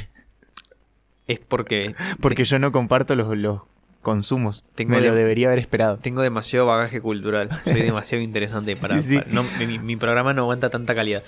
es 1.28 1.40
porque 1.40 1.94
Porque 2.22 2.46
yo 2.46 2.58
no 2.60 2.72
comparto 2.72 3.16
los, 3.16 3.36
los 3.38 3.64
consumos. 4.02 4.64
Tengo 4.76 4.92
me 4.92 5.02
de- 5.02 5.10
lo 5.10 5.16
debería 5.16 5.48
haber 5.48 5.60
esperado. 5.60 5.98
Tengo 5.98 6.22
demasiado 6.22 6.68
bagaje 6.68 7.02
cultural. 7.02 7.50
Soy 7.66 7.82
demasiado 7.82 8.24
interesante 8.24 8.76
para. 8.78 9.02
Sí, 9.02 9.10
sí. 9.10 9.18
para- 9.18 9.32
no, 9.32 9.44
mi, 9.60 9.78
mi 9.80 9.96
programa 9.98 10.34
no 10.34 10.44
aguanta 10.44 10.70
tanta 10.70 10.96
calidad. 10.96 11.24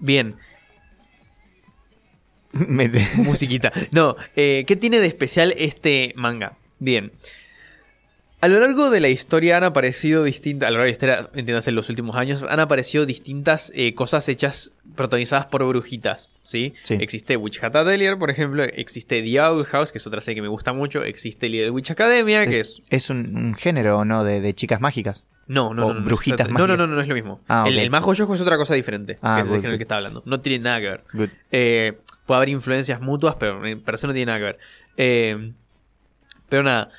Bien, 0.00 0.34
musiquita. 3.16 3.72
No, 3.92 4.16
eh, 4.36 4.64
¿qué 4.66 4.76
tiene 4.76 4.98
de 5.00 5.06
especial 5.06 5.54
este 5.56 6.12
manga? 6.16 6.56
Bien. 6.78 7.12
A 8.42 8.48
lo 8.48 8.58
largo 8.58 8.90
de 8.90 8.98
la 8.98 9.08
historia 9.08 9.56
han 9.56 9.62
aparecido 9.62 10.24
distintas, 10.24 10.66
a 10.66 10.70
lo 10.72 10.78
largo 10.78 10.84
de 10.86 10.88
la 10.88 10.92
historia, 10.92 11.30
entiéndase, 11.34 11.70
en 11.70 11.76
los 11.76 11.88
últimos 11.88 12.16
años, 12.16 12.42
han 12.48 12.58
aparecido 12.58 13.06
distintas 13.06 13.70
eh, 13.74 13.94
cosas 13.94 14.28
hechas, 14.28 14.72
protagonizadas 14.96 15.46
por 15.46 15.64
brujitas, 15.64 16.28
¿sí? 16.42 16.74
Sí. 16.82 16.94
Existe 17.00 17.36
Witch 17.36 17.62
Hat 17.62 17.76
Atelier, 17.76 18.18
por 18.18 18.30
ejemplo, 18.30 18.64
existe 18.64 19.22
The 19.22 19.40
Owl 19.40 19.64
House, 19.66 19.92
que 19.92 19.98
es 19.98 20.06
otra 20.08 20.20
serie 20.20 20.34
que 20.34 20.42
me 20.42 20.48
gusta 20.48 20.72
mucho, 20.72 21.04
existe 21.04 21.48
Little 21.48 21.70
Witch 21.70 21.92
Academia, 21.92 22.44
que 22.48 22.58
es... 22.60 22.82
Es 22.90 23.10
un, 23.10 23.36
un 23.36 23.54
género, 23.54 24.04
¿no? 24.04 24.24
De, 24.24 24.40
de 24.40 24.54
chicas 24.54 24.80
mágicas. 24.80 25.24
No, 25.46 25.72
no, 25.72 25.86
O 25.86 25.88
no, 25.88 25.94
no, 25.94 26.00
no, 26.00 26.06
brujitas 26.06 26.40
es 26.40 26.46
exacto- 26.52 26.58
no, 26.58 26.66
no, 26.66 26.72
mágicas. 26.76 26.88
no, 26.88 26.94
no, 26.96 27.00
es 27.00 27.08
lo 27.08 27.14
mismo. 27.14 27.40
Ah, 27.46 27.64
el, 27.68 27.74
ok. 27.76 27.80
el 27.82 27.90
mago 27.90 28.12
yojo 28.12 28.34
es 28.34 28.40
otra 28.40 28.56
cosa 28.56 28.74
diferente, 28.74 29.18
Ah, 29.22 29.36
que 29.40 29.46
es 29.48 29.54
el 29.54 29.60
género 29.60 29.78
que 29.78 29.84
está 29.84 29.98
hablando. 29.98 30.24
No 30.26 30.40
tiene 30.40 30.64
nada 30.64 30.80
que 30.80 30.88
ver. 30.88 31.04
Good. 31.12 31.28
Eh, 31.52 31.92
puede 32.26 32.36
haber 32.38 32.48
influencias 32.48 33.00
mutuas, 33.00 33.36
pero 33.36 33.64
en 33.64 33.80
persona 33.82 34.10
no 34.10 34.14
tiene 34.14 34.26
nada 34.32 34.38
que 34.40 34.44
ver. 34.46 34.58
Eh, 34.96 35.52
pero 36.48 36.64
nada. 36.64 36.90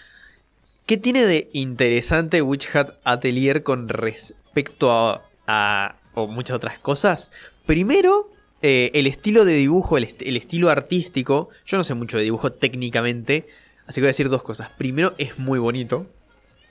¿Qué 0.85 0.97
tiene 0.97 1.25
de 1.25 1.49
interesante 1.53 2.41
Witch 2.41 2.75
Hat 2.75 2.91
Atelier 3.03 3.63
con 3.63 3.87
respecto 3.89 4.91
a, 4.91 5.21
a- 5.47 5.95
o 6.13 6.27
muchas 6.27 6.55
otras 6.57 6.77
cosas? 6.79 7.31
Primero, 7.65 8.29
eh, 8.61 8.91
el 8.93 9.07
estilo 9.07 9.45
de 9.45 9.53
dibujo, 9.53 9.97
el, 9.97 10.03
est- 10.03 10.21
el 10.23 10.35
estilo 10.35 10.69
artístico. 10.69 11.49
Yo 11.65 11.77
no 11.77 11.83
sé 11.83 11.93
mucho 11.93 12.17
de 12.17 12.23
dibujo 12.23 12.51
técnicamente, 12.53 13.47
así 13.87 13.95
que 13.95 14.01
voy 14.01 14.07
a 14.07 14.09
decir 14.09 14.29
dos 14.29 14.43
cosas. 14.43 14.69
Primero, 14.77 15.13
es 15.17 15.37
muy 15.39 15.59
bonito. 15.59 16.05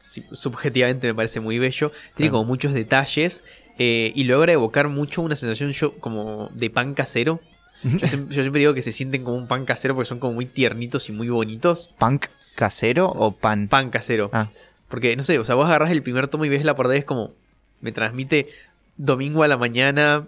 Sí, 0.03 0.25
subjetivamente 0.33 1.07
me 1.07 1.14
parece 1.14 1.40
muy 1.40 1.59
bello. 1.59 1.90
Tiene 2.16 2.31
como 2.31 2.44
muchos 2.44 2.75
detalles 2.75 3.44
eh, 3.79 4.12
y 4.14 4.25
logra 4.25 4.53
evocar 4.53 4.88
mucho 4.88 5.22
una 5.22 5.37
sensación 5.37 5.70
yo, 5.70 5.92
como 6.01 6.51
de 6.55 6.68
pan 6.70 6.92
casero. 6.94 7.40
Yo 7.85 8.07
siempre, 8.07 8.37
yo 8.37 8.42
siempre 8.42 8.61
digo 8.61 8.75
que 8.75 8.83
se 8.83 8.92
sienten 8.92 9.25
como 9.25 9.37
un 9.37 9.48
pan 9.48 9.64
casero 9.64 9.94
porque 9.94 10.09
son 10.09 10.18
como 10.20 10.35
muy 10.35 10.46
tiernitos 10.46 11.09
y 11.09 11.12
muy 11.12 11.29
bonitos. 11.31 11.90
¿Punk 11.98 12.27
casero 12.55 13.09
o 13.09 13.33
pan? 13.33 13.69
Pan 13.69 13.91
casero. 13.91 14.31
Ah, 14.33 14.49
Porque, 14.88 15.17
no 15.17 15.25
sé, 15.25 15.38
o 15.38 15.45
sea, 15.45 15.55
vos 15.55 15.67
agarrás 15.67 15.91
el 15.91 16.03
primer 16.03 16.29
tomo 16.29 16.45
y 16.45 16.49
ves 16.49 16.65
la 16.65 16.75
portada 16.77 16.97
y 16.97 16.99
es 16.99 17.05
como. 17.05 17.33
Me 17.81 17.91
transmite 17.93 18.49
domingo 18.97 19.43
a 19.43 19.49
la 19.49 19.57
mañana, 19.57 20.27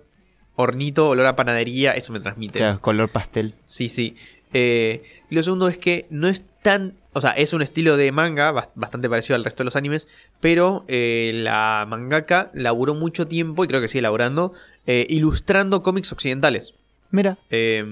hornito, 0.57 1.09
olor 1.09 1.27
a 1.27 1.37
panadería, 1.37 1.93
eso 1.93 2.13
me 2.13 2.21
transmite. 2.21 2.59
claro, 2.59 2.81
color 2.81 3.09
pastel. 3.09 3.55
Sí, 3.65 3.89
sí. 3.89 4.17
Eh, 4.53 5.03
y 5.31 5.35
lo 5.35 5.43
segundo 5.43 5.69
es 5.69 5.79
que 5.79 6.07
no 6.11 6.29
es 6.29 6.45
tan. 6.63 6.95
O 7.13 7.21
sea, 7.21 7.31
es 7.31 7.53
un 7.53 7.63
estilo 7.63 7.97
de 7.97 8.11
manga 8.11 8.53
bas- 8.53 8.71
bastante 8.75 9.09
parecido 9.09 9.37
al 9.37 9.45
resto 9.45 9.63
de 9.63 9.67
los 9.67 9.77
animes. 9.77 10.09
Pero 10.41 10.85
eh, 10.89 11.31
la 11.35 11.85
mangaka 11.89 12.51
laburó 12.55 12.95
mucho 12.95 13.29
tiempo, 13.29 13.65
y 13.65 13.69
creo 13.69 13.81
que 13.81 13.89
sigue 13.89 14.03
laburando, 14.03 14.53
eh, 14.87 15.07
ilustrando 15.09 15.83
cómics 15.83 16.11
occidentales. 16.13 16.75
Mira, 17.11 17.37
Eh, 17.51 17.85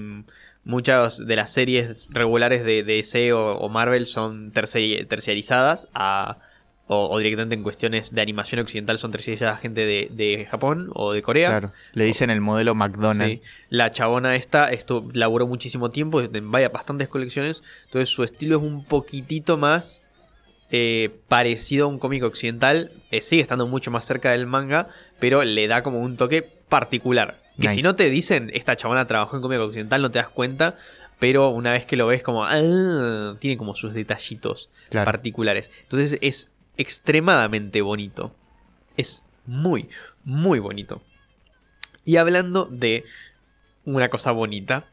muchas 0.65 1.25
de 1.25 1.35
las 1.35 1.51
series 1.51 2.07
regulares 2.09 2.63
de, 2.63 2.83
de 2.83 2.95
DC 2.97 3.33
o, 3.33 3.57
o 3.57 3.69
Marvel 3.69 4.07
son 4.07 4.51
terci- 4.53 5.05
terciarizadas 5.07 5.87
a, 5.93 6.37
o, 6.87 7.09
o 7.09 7.17
directamente 7.17 7.55
en 7.55 7.63
cuestiones 7.63 8.11
de 8.13 8.21
animación 8.21 8.59
occidental 8.61 8.97
son 8.97 9.11
terciarizadas 9.11 9.55
a 9.55 9.57
gente 9.57 9.85
de, 9.85 10.09
de 10.11 10.45
Japón 10.45 10.89
o 10.93 11.13
de 11.13 11.21
Corea. 11.21 11.49
claro. 11.49 11.71
Le 11.93 12.05
dicen 12.05 12.29
el 12.29 12.41
modelo 12.41 12.75
McDonald's. 12.75 13.41
Sí. 13.41 13.41
La 13.69 13.91
chabona 13.91 14.35
esta 14.35 14.69
esto 14.71 15.07
laburó 15.13 15.47
muchísimo 15.47 15.89
tiempo 15.89 16.21
en 16.21 16.51
vaya 16.51 16.69
bastantes 16.69 17.07
colecciones. 17.09 17.61
Entonces 17.85 18.09
su 18.09 18.23
estilo 18.23 18.57
es 18.57 18.63
un 18.63 18.83
poquitito 18.85 19.57
más 19.57 20.01
eh, 20.71 21.11
parecido 21.27 21.85
a 21.85 21.87
un 21.89 21.99
cómic 21.99 22.23
occidental. 22.23 22.91
Eh, 23.11 23.21
sigue 23.21 23.41
estando 23.41 23.67
mucho 23.67 23.91
más 23.91 24.05
cerca 24.05 24.31
del 24.31 24.47
manga, 24.47 24.87
pero 25.19 25.43
le 25.43 25.67
da 25.67 25.83
como 25.83 25.99
un 25.99 26.17
toque 26.17 26.41
particular. 26.69 27.42
Que 27.57 27.63
Nice. 27.67 27.75
si 27.75 27.81
no 27.83 27.95
te 27.95 28.09
dicen, 28.09 28.49
esta 28.53 28.75
chabona 28.75 29.05
trabajó 29.07 29.35
en 29.35 29.41
cómic 29.41 29.59
occidental, 29.59 30.01
no 30.01 30.09
te 30.11 30.19
das 30.19 30.29
cuenta. 30.29 30.75
Pero 31.19 31.49
una 31.49 31.71
vez 31.71 31.85
que 31.85 31.95
lo 31.95 32.07
ves 32.07 32.21
como... 32.23 32.43
ah, 32.43 33.35
tiene 33.39 33.55
como 33.57 33.75
sus 33.75 33.93
detallitos 33.93 34.69
Claro. 34.89 35.05
particulares. 35.05 35.71
Entonces 35.83 36.17
es 36.21 36.47
extremadamente 36.75 37.81
bonito. 37.81 38.35
Es 38.97 39.21
muy, 39.45 39.89
muy 40.23 40.59
bonito. 40.59 41.01
Y 42.05 42.17
hablando 42.17 42.65
de 42.65 43.05
una 43.85 44.09
cosa 44.09 44.31
bonita, 44.31 44.85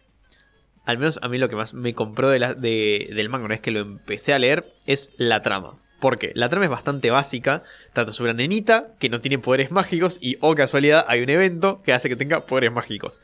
al 0.85 0.99
menos 0.99 1.19
a 1.23 1.29
mí 1.29 1.39
lo 1.39 1.49
que 1.49 1.57
más 1.57 1.75
me 1.75 1.95
compró 1.95 2.29
de 2.29 2.39
la- 2.39 2.55
de- 2.55 3.11
del 3.15 3.29
manga 3.29 3.47
una 3.47 3.55
vez 3.55 3.63
que 3.63 3.71
lo 3.71 3.81
empecé 3.81 4.33
a 4.33 4.39
leer 4.39 4.65
es 4.87 5.11
la 5.17 5.43
trama. 5.43 5.77
¿Por 6.01 6.19
qué? 6.19 6.33
La 6.35 6.49
trama 6.49 6.65
es 6.65 6.71
bastante 6.71 7.11
básica. 7.11 7.63
Trata 7.93 8.13
sobre 8.13 8.33
una 8.33 8.39
nenita 8.39 8.89
que 8.99 9.09
no 9.11 9.21
tiene 9.21 9.39
poderes 9.39 9.71
mágicos 9.71 10.19
y, 10.21 10.37
oh 10.41 10.55
casualidad, 10.55 11.05
hay 11.09 11.23
un 11.23 11.29
evento 11.31 11.83
que 11.83 11.93
hace 11.93 12.09
que 12.09 12.17
tenga 12.17 12.47
poderes 12.47 12.73
mágicos. 12.73 13.21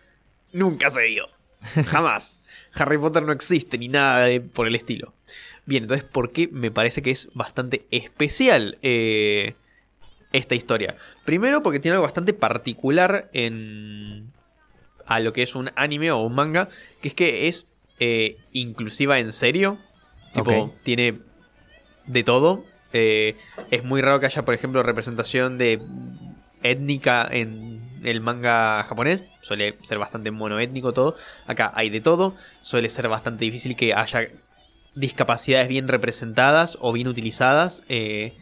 Nunca 0.52 0.90
se 0.90 1.02
dio. 1.02 1.26
Jamás. 1.86 2.38
Harry 2.74 2.98
Potter 2.98 3.22
no 3.22 3.32
existe 3.32 3.78
ni 3.78 3.88
nada 3.88 4.24
de- 4.24 4.40
por 4.40 4.66
el 4.66 4.74
estilo. 4.74 5.14
Bien, 5.64 5.84
entonces, 5.84 6.04
¿por 6.04 6.30
qué 6.32 6.48
me 6.52 6.70
parece 6.70 7.02
que 7.02 7.10
es 7.10 7.28
bastante 7.34 7.86
especial 7.90 8.78
eh, 8.82 9.54
esta 10.32 10.54
historia? 10.54 10.96
Primero, 11.24 11.62
porque 11.62 11.80
tiene 11.80 11.94
algo 11.94 12.04
bastante 12.04 12.34
particular 12.34 13.30
en. 13.32 14.30
a 15.06 15.18
lo 15.20 15.32
que 15.32 15.42
es 15.42 15.54
un 15.54 15.70
anime 15.76 16.10
o 16.12 16.18
un 16.18 16.34
manga, 16.34 16.68
que 17.00 17.08
es 17.08 17.14
que 17.14 17.48
es 17.48 17.66
eh, 17.98 18.36
inclusiva 18.52 19.18
en 19.18 19.32
serio. 19.32 19.78
Tipo, 20.34 20.74
tiene 20.82 21.18
de 22.06 22.24
todo. 22.24 22.64
Eh, 22.92 23.36
es 23.70 23.84
muy 23.84 24.00
raro 24.00 24.20
que 24.20 24.26
haya, 24.26 24.44
por 24.44 24.54
ejemplo, 24.54 24.82
representación 24.82 25.58
de 25.58 25.80
étnica 26.62 27.28
en 27.30 27.80
el 28.02 28.20
manga 28.20 28.82
japonés. 28.84 29.22
Suele 29.42 29.76
ser 29.82 29.98
bastante 29.98 30.30
monoétnico 30.30 30.92
todo. 30.92 31.16
Acá 31.46 31.72
hay 31.74 31.90
de 31.90 32.00
todo. 32.00 32.34
Suele 32.62 32.88
ser 32.88 33.08
bastante 33.08 33.44
difícil 33.44 33.76
que 33.76 33.94
haya 33.94 34.28
discapacidades 34.94 35.68
bien 35.68 35.88
representadas 35.88 36.78
o 36.80 36.92
bien 36.92 37.08
utilizadas 37.08 37.82
eh, 37.88 38.32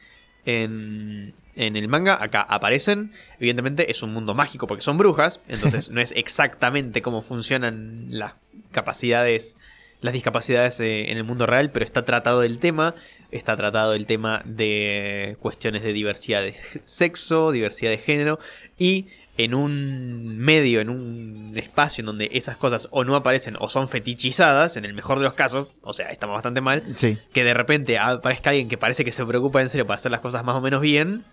en, 0.44 1.34
en 1.56 1.76
el 1.76 1.88
manga. 1.88 2.22
Acá 2.22 2.42
aparecen. 2.42 3.12
Evidentemente 3.38 3.90
es 3.90 4.02
un 4.02 4.12
mundo 4.12 4.34
mágico 4.34 4.66
porque 4.66 4.82
son 4.82 4.98
brujas. 4.98 5.40
Entonces 5.48 5.90
no 5.90 6.00
es 6.00 6.12
exactamente 6.12 7.02
cómo 7.02 7.22
funcionan 7.22 8.06
las 8.10 8.34
capacidades, 8.72 9.56
las 10.04 10.12
discapacidades 10.12 10.78
eh, 10.80 11.10
en 11.10 11.16
el 11.16 11.24
mundo 11.24 11.46
real. 11.46 11.70
Pero 11.70 11.84
está 11.84 12.02
tratado 12.02 12.42
el 12.42 12.58
tema. 12.58 12.94
Está 13.30 13.56
tratado 13.56 13.94
el 13.94 14.06
tema 14.06 14.42
de 14.44 15.36
cuestiones 15.40 15.82
de 15.82 15.92
diversidad 15.92 16.42
de 16.42 16.54
sexo, 16.84 17.50
diversidad 17.52 17.90
de 17.90 17.98
género. 17.98 18.38
Y 18.78 19.06
en 19.36 19.54
un 19.54 20.36
medio, 20.38 20.80
en 20.80 20.90
un 20.90 21.52
espacio 21.56 22.02
en 22.02 22.06
donde 22.06 22.28
esas 22.32 22.56
cosas 22.56 22.86
o 22.92 23.02
no 23.02 23.16
aparecen 23.16 23.56
o 23.58 23.68
son 23.68 23.88
fetichizadas, 23.88 24.76
en 24.76 24.84
el 24.84 24.94
mejor 24.94 25.18
de 25.18 25.24
los 25.24 25.32
casos, 25.32 25.68
o 25.82 25.92
sea, 25.92 26.10
estamos 26.10 26.34
bastante 26.34 26.60
mal, 26.60 26.84
Sí. 26.96 27.18
que 27.32 27.42
de 27.42 27.52
repente 27.52 27.98
aparezca 27.98 28.50
alguien 28.50 28.68
que 28.68 28.78
parece 28.78 29.04
que 29.04 29.10
se 29.10 29.26
preocupa 29.26 29.60
en 29.60 29.68
serio 29.70 29.86
para 29.88 29.96
hacer 29.96 30.12
las 30.12 30.20
cosas 30.20 30.44
más 30.44 30.54
o 30.54 30.60
menos 30.60 30.80
bien, 30.82 31.24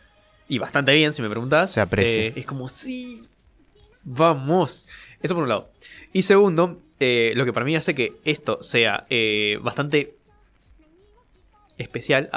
y 0.49 0.57
bastante 0.57 0.95
bien, 0.95 1.13
si 1.13 1.21
me 1.21 1.29
preguntas. 1.29 1.73
Se 1.73 1.79
aprecia. 1.81 2.11
eh, 2.21 2.33
es 2.37 2.45
como, 2.47 2.69
sí, 2.69 3.23
vamos. 4.03 4.87
Eso 5.21 5.35
por 5.35 5.43
un 5.43 5.49
lado. 5.49 5.71
Y 6.13 6.23
segundo, 6.23 6.79
eh, 7.03 7.33
lo 7.35 7.45
que 7.45 7.51
para 7.51 7.65
mí 7.65 7.75
hace 7.75 7.95
que 7.95 8.19
esto 8.25 8.59
sea 8.61 9.07
eh, 9.09 9.57
bastante 9.63 10.13
especial 11.79 12.29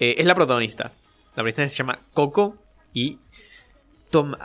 eh, 0.00 0.16
es 0.18 0.26
la 0.26 0.34
protagonista. 0.34 0.90
La 1.36 1.44
protagonista 1.44 1.68
se 1.68 1.76
llama 1.76 2.00
Coco 2.14 2.56
y 2.92 3.18
toma, 4.10 4.36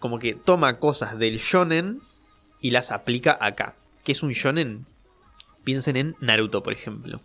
como 0.00 0.18
que 0.18 0.34
toma 0.34 0.78
cosas 0.78 1.18
del 1.18 1.38
shonen 1.38 2.02
y 2.60 2.72
las 2.72 2.92
aplica 2.92 3.38
acá. 3.40 3.74
¿Qué 4.04 4.12
es 4.12 4.22
un 4.22 4.32
shonen? 4.32 4.84
Piensen 5.64 5.96
en 5.96 6.14
Naruto, 6.20 6.62
por 6.62 6.74
ejemplo. 6.74 7.22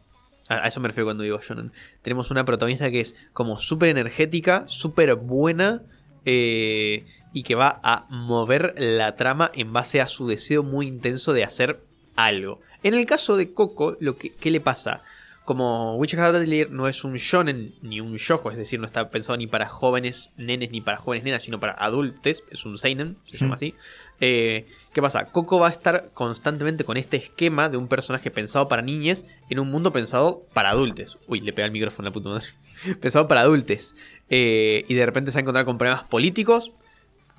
A, 0.48 0.66
eso 0.66 0.80
me 0.80 0.88
refiero 0.88 1.08
cuando 1.08 1.24
digo 1.26 1.42
shonen. 1.42 1.74
Tenemos 2.04 2.32
una 2.32 2.46
protagonista 2.46 2.90
que 2.90 3.02
es 3.02 3.16
como 3.34 3.58
súper 3.58 3.90
energética, 3.90 4.64
súper 4.68 5.14
buena 5.16 5.82
y 6.24 7.44
que 7.44 7.56
va 7.56 7.80
a 7.84 8.06
mover 8.10 8.76
la 8.78 9.16
trama 9.18 9.50
en 9.54 9.72
base 9.74 10.00
a 10.00 10.08
su 10.08 10.28
deseo 10.28 10.62
muy 10.62 10.88
intenso 10.88 11.32
de 11.32 11.46
hacer 11.46 11.87
algo. 12.18 12.60
En 12.84 12.94
el 12.94 13.06
caso 13.06 13.38
de 13.38 13.54
Coco, 13.54 13.96
lo 14.02 14.18
que, 14.18 14.34
¿qué 14.34 14.52
le 14.52 14.60
pasa? 14.60 15.02
Como 15.46 15.96
Witch 15.96 16.16
Hat 16.16 16.36
Atelier 16.36 16.70
no 16.72 16.90
es 16.90 17.06
un 17.06 17.16
shonen 17.16 17.74
ni 17.82 18.02
un 18.02 18.18
shoujo, 18.18 18.52
es 18.52 18.58
decir, 18.58 18.82
no 18.82 18.86
está 18.86 19.10
pensado 19.10 19.38
ni 19.38 19.48
para 19.48 19.66
jóvenes 19.66 20.30
nenes 20.36 20.72
ni 20.72 20.82
para 20.82 20.98
jóvenes 20.98 21.24
nenas, 21.24 21.44
sino 21.44 21.58
para 21.58 21.72
adultos, 21.72 22.44
es 22.52 22.66
un 22.66 22.78
seinen, 22.78 23.16
se 23.24 23.38
llama 23.38 23.56
así. 23.56 23.74
Eh, 24.20 24.68
¿Qué 24.92 25.02
pasa? 25.02 25.28
Coco 25.28 25.58
va 25.58 25.68
a 25.68 25.72
estar 25.72 26.10
constantemente 26.14 26.84
con 26.84 26.98
este 26.98 27.16
esquema 27.16 27.70
de 27.70 27.78
un 27.78 27.88
personaje 27.88 28.30
pensado 28.30 28.68
para 28.68 28.82
niñes 28.82 29.26
en 29.50 29.60
un 29.60 29.70
mundo 29.70 29.94
pensado 29.94 30.44
para 30.54 30.72
adultos. 30.72 31.18
Uy, 31.28 31.40
le 31.40 31.54
pega 31.54 31.68
el 31.68 31.72
micrófono 31.72 32.08
a 32.08 32.10
la 32.10 32.14
puta 32.14 32.28
madre. 32.28 32.48
pensado 33.00 33.30
para 33.30 33.42
adultos. 33.42 33.96
Eh, 34.30 34.84
y 34.90 34.96
de 34.96 35.06
repente 35.06 35.32
se 35.32 35.36
va 35.36 35.40
a 35.40 35.44
encontrar 35.44 35.66
con 35.66 35.78
problemas 35.78 36.04
políticos, 36.10 36.74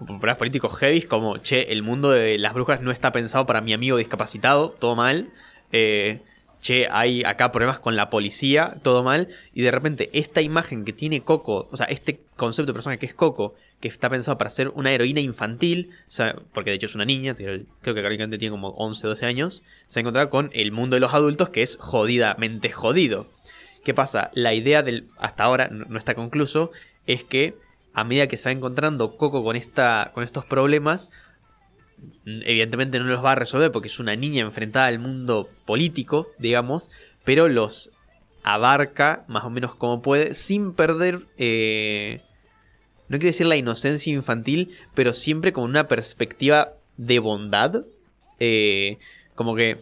problemas 0.06 0.36
políticos 0.36 0.76
heavy, 0.78 1.02
como, 1.02 1.38
che, 1.38 1.72
el 1.72 1.82
mundo 1.82 2.10
de 2.10 2.38
las 2.38 2.54
brujas 2.54 2.80
no 2.80 2.90
está 2.90 3.12
pensado 3.12 3.46
para 3.46 3.60
mi 3.60 3.72
amigo 3.72 3.96
discapacitado, 3.96 4.70
todo 4.70 4.94
mal. 4.94 5.28
Eh, 5.72 6.20
che, 6.60 6.88
hay 6.90 7.24
acá 7.24 7.52
problemas 7.52 7.78
con 7.78 7.96
la 7.96 8.10
policía, 8.10 8.76
todo 8.82 9.02
mal. 9.02 9.28
Y 9.54 9.62
de 9.62 9.70
repente 9.70 10.10
esta 10.12 10.40
imagen 10.40 10.84
que 10.84 10.92
tiene 10.92 11.22
Coco, 11.22 11.68
o 11.70 11.76
sea, 11.76 11.86
este 11.86 12.20
concepto 12.36 12.72
de 12.72 12.74
persona 12.74 12.96
que 12.96 13.06
es 13.06 13.14
Coco, 13.14 13.54
que 13.80 13.88
está 13.88 14.08
pensado 14.08 14.38
para 14.38 14.50
ser 14.50 14.68
una 14.70 14.92
heroína 14.92 15.20
infantil, 15.20 15.90
porque 16.52 16.70
de 16.70 16.76
hecho 16.76 16.86
es 16.86 16.94
una 16.94 17.04
niña, 17.04 17.34
creo 17.34 17.64
que 17.82 18.02
cariñosamente 18.02 18.38
tiene 18.38 18.52
como 18.52 18.70
11, 18.70 19.06
12 19.06 19.26
años, 19.26 19.62
se 19.86 20.00
encontrará 20.00 20.30
con 20.30 20.50
el 20.52 20.72
mundo 20.72 20.94
de 20.94 21.00
los 21.00 21.14
adultos 21.14 21.50
que 21.50 21.62
es 21.62 21.76
jodidamente 21.80 22.70
jodido. 22.70 23.26
¿Qué 23.84 23.94
pasa? 23.94 24.30
La 24.34 24.54
idea 24.54 24.82
del. 24.82 25.06
hasta 25.18 25.44
ahora 25.44 25.68
no 25.68 25.96
está 25.98 26.14
concluso. 26.14 26.72
Es 27.06 27.24
que 27.24 27.54
a 27.98 28.04
medida 28.04 28.28
que 28.28 28.36
se 28.36 28.48
va 28.48 28.52
encontrando 28.52 29.16
Coco 29.16 29.42
con, 29.42 29.56
esta, 29.56 30.12
con 30.14 30.22
estos 30.22 30.44
problemas. 30.44 31.10
Evidentemente 32.24 33.00
no 33.00 33.06
los 33.06 33.24
va 33.24 33.32
a 33.32 33.34
resolver 33.34 33.72
porque 33.72 33.88
es 33.88 33.98
una 33.98 34.14
niña 34.14 34.42
enfrentada 34.42 34.86
al 34.86 35.00
mundo 35.00 35.48
político, 35.64 36.28
digamos. 36.38 36.92
Pero 37.24 37.48
los 37.48 37.90
abarca 38.44 39.24
más 39.26 39.44
o 39.44 39.50
menos 39.50 39.74
como 39.74 40.00
puede. 40.00 40.34
Sin 40.34 40.74
perder. 40.74 41.20
eh, 41.38 42.20
no 43.08 43.18
quiero 43.18 43.32
decir 43.32 43.46
la 43.46 43.56
inocencia 43.56 44.12
infantil. 44.12 44.76
Pero 44.94 45.12
siempre 45.12 45.52
con 45.52 45.64
una 45.64 45.88
perspectiva 45.88 46.74
de 46.96 47.18
bondad. 47.18 47.84
Eh, 48.38 48.98
como 49.34 49.56
que 49.56 49.78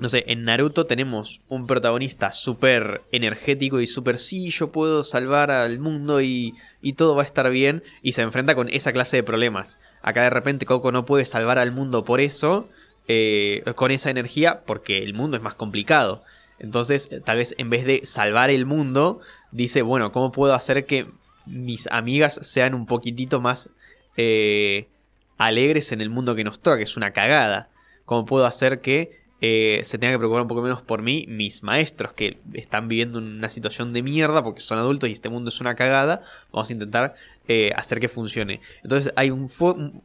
no 0.00 0.08
sé, 0.08 0.24
en 0.26 0.44
Naruto 0.44 0.86
tenemos 0.86 1.42
un 1.48 1.66
protagonista 1.66 2.32
súper 2.32 3.02
energético 3.12 3.80
y 3.80 3.86
súper 3.86 4.18
sí, 4.18 4.50
yo 4.50 4.72
puedo 4.72 5.04
salvar 5.04 5.50
al 5.50 5.78
mundo 5.78 6.22
y, 6.22 6.54
y 6.80 6.94
todo 6.94 7.14
va 7.14 7.22
a 7.22 7.26
estar 7.26 7.50
bien 7.50 7.82
y 8.02 8.12
se 8.12 8.22
enfrenta 8.22 8.54
con 8.54 8.70
esa 8.70 8.92
clase 8.92 9.18
de 9.18 9.22
problemas. 9.22 9.78
Acá 10.00 10.22
de 10.22 10.30
repente 10.30 10.64
Coco 10.64 10.90
no 10.90 11.04
puede 11.04 11.26
salvar 11.26 11.58
al 11.58 11.72
mundo 11.72 12.04
por 12.04 12.20
eso, 12.20 12.66
eh, 13.08 13.62
con 13.74 13.90
esa 13.90 14.08
energía, 14.08 14.62
porque 14.64 15.02
el 15.02 15.12
mundo 15.12 15.36
es 15.36 15.42
más 15.42 15.54
complicado. 15.54 16.22
Entonces, 16.58 17.10
tal 17.24 17.36
vez 17.36 17.54
en 17.58 17.68
vez 17.68 17.84
de 17.84 18.06
salvar 18.06 18.48
el 18.48 18.64
mundo, 18.64 19.20
dice, 19.50 19.82
bueno, 19.82 20.12
¿cómo 20.12 20.32
puedo 20.32 20.54
hacer 20.54 20.86
que 20.86 21.08
mis 21.44 21.88
amigas 21.88 22.38
sean 22.42 22.74
un 22.74 22.86
poquitito 22.86 23.40
más 23.40 23.68
eh, 24.16 24.88
alegres 25.36 25.92
en 25.92 26.00
el 26.00 26.08
mundo 26.08 26.34
que 26.34 26.44
nos 26.44 26.60
toca, 26.60 26.78
que 26.78 26.84
es 26.84 26.96
una 26.96 27.12
cagada? 27.12 27.68
¿Cómo 28.06 28.24
puedo 28.24 28.46
hacer 28.46 28.80
que 28.80 29.19
eh, 29.42 29.80
se 29.84 29.96
tenga 29.96 30.12
que 30.12 30.18
preocupar 30.18 30.42
un 30.42 30.48
poco 30.48 30.60
menos 30.60 30.82
por 30.82 31.00
mí, 31.00 31.24
mis 31.26 31.62
maestros 31.62 32.12
que 32.12 32.38
están 32.52 32.88
viviendo 32.88 33.18
una 33.18 33.48
situación 33.48 33.94
de 33.94 34.02
mierda 34.02 34.44
porque 34.44 34.60
son 34.60 34.78
adultos 34.78 35.08
y 35.08 35.12
este 35.14 35.30
mundo 35.30 35.48
es 35.48 35.60
una 35.62 35.74
cagada, 35.76 36.20
vamos 36.52 36.68
a 36.68 36.72
intentar 36.74 37.14
eh, 37.48 37.72
hacer 37.74 38.00
que 38.00 38.08
funcione. 38.08 38.60
Entonces 38.82 39.14
hay 39.16 39.30
un, 39.30 39.48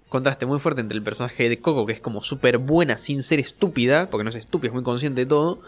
contraste 0.08 0.46
muy 0.46 0.60
fuerte 0.60 0.80
entre 0.80 0.98
el 0.98 1.04
personaje 1.04 1.50
de 1.50 1.60
Coco, 1.60 1.86
que 1.86 1.92
es 1.92 2.00
como 2.00 2.22
súper 2.22 2.60
buena 2.60 2.98
sin 2.98 3.24
ser 3.24 3.40
estúpida, 3.40 4.10
porque 4.10 4.24
no 4.24 4.30
es 4.30 4.38
estúpida, 4.38 4.70
es 4.70 4.74
muy 4.74 4.84
consciente 4.84 5.22
de 5.22 5.28
todo, 5.28 5.60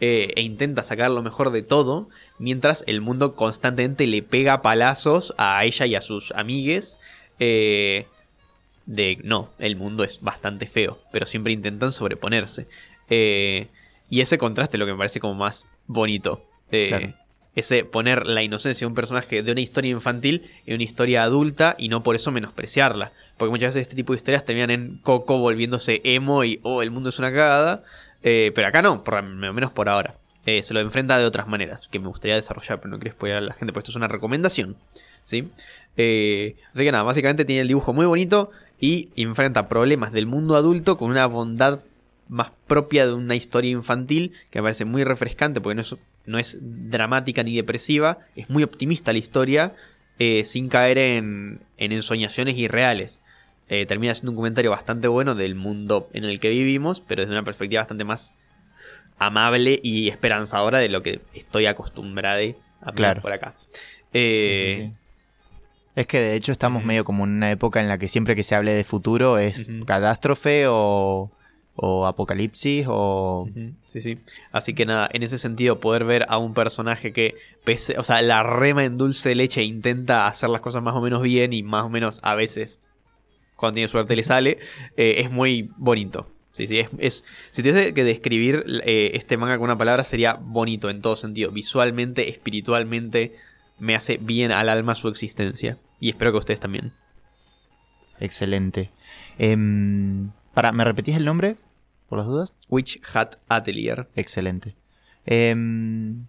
eh, 0.00 0.32
e 0.34 0.42
intenta 0.42 0.82
sacar 0.82 1.12
lo 1.12 1.22
mejor 1.22 1.52
de 1.52 1.62
todo, 1.62 2.08
mientras 2.40 2.82
el 2.88 3.00
mundo 3.00 3.36
constantemente 3.36 4.08
le 4.08 4.24
pega 4.24 4.62
palazos 4.62 5.32
a 5.38 5.64
ella 5.64 5.86
y 5.86 5.94
a 5.94 6.00
sus 6.00 6.32
amigues. 6.32 6.98
de 7.38 9.18
no, 9.22 9.50
el 9.60 9.76
mundo 9.76 10.02
es 10.02 10.20
bastante 10.22 10.66
feo, 10.66 10.98
pero 11.12 11.24
siempre 11.24 11.52
intentan 11.52 11.92
sobreponerse. 11.92 12.66
Eh, 13.14 13.68
y 14.08 14.22
ese 14.22 14.38
contraste 14.38 14.78
lo 14.78 14.86
que 14.86 14.92
me 14.92 14.98
parece 14.98 15.20
como 15.20 15.34
más 15.34 15.66
bonito. 15.86 16.42
Eh, 16.70 16.88
Claro. 16.88 17.14
Ese 17.54 17.84
poner 17.84 18.26
la 18.26 18.42
inocencia 18.42 18.86
de 18.86 18.88
un 18.88 18.94
personaje 18.94 19.42
de 19.42 19.52
una 19.52 19.60
historia 19.60 19.90
infantil 19.90 20.50
en 20.64 20.76
una 20.76 20.84
historia 20.84 21.22
adulta 21.22 21.76
y 21.78 21.90
no 21.90 22.02
por 22.02 22.16
eso 22.16 22.32
menospreciarla. 22.32 23.12
Porque 23.36 23.50
muchas 23.50 23.74
veces 23.74 23.82
este 23.82 23.96
tipo 23.96 24.14
de 24.14 24.16
historias 24.16 24.46
terminan 24.46 24.70
en 24.70 24.98
Coco 25.02 25.36
volviéndose 25.36 26.00
emo 26.04 26.44
y 26.44 26.60
oh, 26.62 26.80
el 26.80 26.90
mundo 26.90 27.10
es 27.10 27.18
una 27.18 27.30
cagada. 27.30 27.82
Eh, 28.22 28.52
pero 28.54 28.68
acá 28.68 28.80
no, 28.80 29.04
por 29.04 29.22
lo 29.22 29.52
menos 29.52 29.70
por 29.70 29.90
ahora. 29.90 30.14
Eh, 30.46 30.62
se 30.62 30.72
lo 30.72 30.80
enfrenta 30.80 31.18
de 31.18 31.26
otras 31.26 31.46
maneras 31.46 31.88
que 31.88 31.98
me 31.98 32.08
gustaría 32.08 32.36
desarrollar, 32.36 32.80
pero 32.80 32.90
no 32.90 32.98
quiero 32.98 33.14
spoiler 33.14 33.36
a 33.36 33.40
la 33.42 33.52
gente, 33.52 33.74
porque 33.74 33.84
esto 33.84 33.92
es 33.92 33.96
una 33.96 34.08
recomendación. 34.08 34.76
¿sí? 35.22 35.50
Eh, 35.98 36.56
así 36.72 36.84
que 36.84 36.92
nada, 36.92 37.04
básicamente 37.04 37.44
tiene 37.44 37.60
el 37.60 37.68
dibujo 37.68 37.92
muy 37.92 38.06
bonito 38.06 38.50
y 38.80 39.10
enfrenta 39.14 39.68
problemas 39.68 40.10
del 40.10 40.24
mundo 40.24 40.56
adulto 40.56 40.96
con 40.96 41.10
una 41.10 41.26
bondad 41.26 41.80
más 42.32 42.50
propia 42.66 43.06
de 43.06 43.12
una 43.12 43.34
historia 43.34 43.70
infantil 43.70 44.32
que 44.50 44.58
me 44.60 44.62
parece 44.64 44.86
muy 44.86 45.04
refrescante 45.04 45.60
porque 45.60 45.74
no 45.74 45.82
es, 45.82 45.96
no 46.24 46.38
es 46.38 46.56
dramática 46.60 47.42
ni 47.42 47.54
depresiva, 47.54 48.18
es 48.34 48.48
muy 48.48 48.62
optimista 48.62 49.12
la 49.12 49.18
historia 49.18 49.74
eh, 50.18 50.42
sin 50.44 50.68
caer 50.68 50.96
en, 50.98 51.60
en 51.76 51.92
ensoñaciones 51.92 52.56
irreales. 52.56 53.20
Eh, 53.68 53.86
termina 53.86 54.14
siendo 54.14 54.30
un 54.32 54.36
comentario 54.36 54.70
bastante 54.70 55.08
bueno 55.08 55.34
del 55.34 55.54
mundo 55.54 56.08
en 56.14 56.24
el 56.24 56.40
que 56.40 56.50
vivimos, 56.50 57.00
pero 57.00 57.22
desde 57.22 57.32
una 57.32 57.44
perspectiva 57.44 57.80
bastante 57.82 58.04
más 58.04 58.34
amable 59.18 59.78
y 59.82 60.08
esperanzadora 60.08 60.78
de 60.78 60.88
lo 60.88 61.02
que 61.02 61.20
estoy 61.34 61.66
acostumbrado 61.66 62.38
a 62.38 62.86
ver 62.86 62.94
Claro. 62.94 63.22
por 63.22 63.32
acá. 63.32 63.54
Eh, 64.12 64.74
sí, 64.78 64.82
sí. 64.86 64.92
Es 65.94 66.06
que 66.06 66.20
de 66.20 66.34
hecho 66.34 66.52
estamos 66.52 66.84
medio 66.84 67.04
como 67.04 67.24
en 67.24 67.30
una 67.30 67.50
época 67.50 67.80
en 67.80 67.88
la 67.88 67.98
que 67.98 68.08
siempre 68.08 68.34
que 68.34 68.42
se 68.42 68.54
hable 68.54 68.72
de 68.72 68.84
futuro 68.84 69.36
es 69.38 69.68
catástrofe 69.86 70.64
o, 70.66 71.30
o 71.76 72.06
apocalipsis 72.06 72.86
o... 72.88 73.48
Sí, 73.86 74.00
sí. 74.00 74.18
Así 74.50 74.74
que 74.74 74.84
nada, 74.86 75.08
en 75.12 75.22
ese 75.22 75.38
sentido, 75.38 75.80
poder 75.80 76.04
ver 76.04 76.26
a 76.28 76.38
un 76.38 76.54
personaje 76.54 77.12
que, 77.12 77.34
pese, 77.64 77.98
o 77.98 78.04
sea, 78.04 78.20
la 78.22 78.42
rema 78.42 78.84
en 78.84 78.98
dulce 78.98 79.30
de 79.30 79.34
leche 79.36 79.60
e 79.62 79.64
intenta 79.64 80.26
hacer 80.26 80.50
las 80.50 80.60
cosas 80.62 80.82
más 80.82 80.94
o 80.94 81.00
menos 81.00 81.22
bien 81.22 81.52
y 81.52 81.62
más 81.62 81.84
o 81.84 81.88
menos 81.88 82.20
a 82.22 82.34
veces, 82.34 82.80
cuando 83.56 83.74
tiene 83.76 83.88
suerte, 83.88 84.16
le 84.16 84.22
sale, 84.22 84.58
eh, 84.96 85.14
es 85.18 85.30
muy 85.30 85.70
bonito. 85.76 86.26
Sí, 86.52 86.66
sí, 86.66 86.78
es, 86.80 86.88
es- 86.98 87.24
si 87.48 87.62
tuviese 87.62 87.94
que 87.94 88.04
describir 88.04 88.64
eh, 88.84 89.12
este 89.14 89.38
manga 89.38 89.56
con 89.56 89.64
una 89.64 89.78
palabra, 89.78 90.04
sería 90.04 90.34
bonito 90.34 90.90
en 90.90 91.00
todo 91.00 91.16
sentido. 91.16 91.50
Visualmente, 91.50 92.28
espiritualmente, 92.28 93.32
me 93.78 93.94
hace 93.94 94.18
bien 94.18 94.52
al 94.52 94.68
alma 94.68 94.94
su 94.94 95.08
existencia. 95.08 95.78
Y 95.98 96.10
espero 96.10 96.32
que 96.32 96.38
ustedes 96.38 96.60
también. 96.60 96.92
Excelente. 98.20 98.90
Em, 99.38 100.30
para, 100.54 100.72
¿me 100.72 100.84
repetís 100.84 101.16
el 101.16 101.24
nombre? 101.24 101.56
Por 102.08 102.18
las 102.18 102.26
dudas. 102.26 102.54
Witch 102.68 103.00
Hat 103.14 103.36
Atelier. 103.48 104.08
Excelente. 104.16 104.74
Em, 105.24 106.26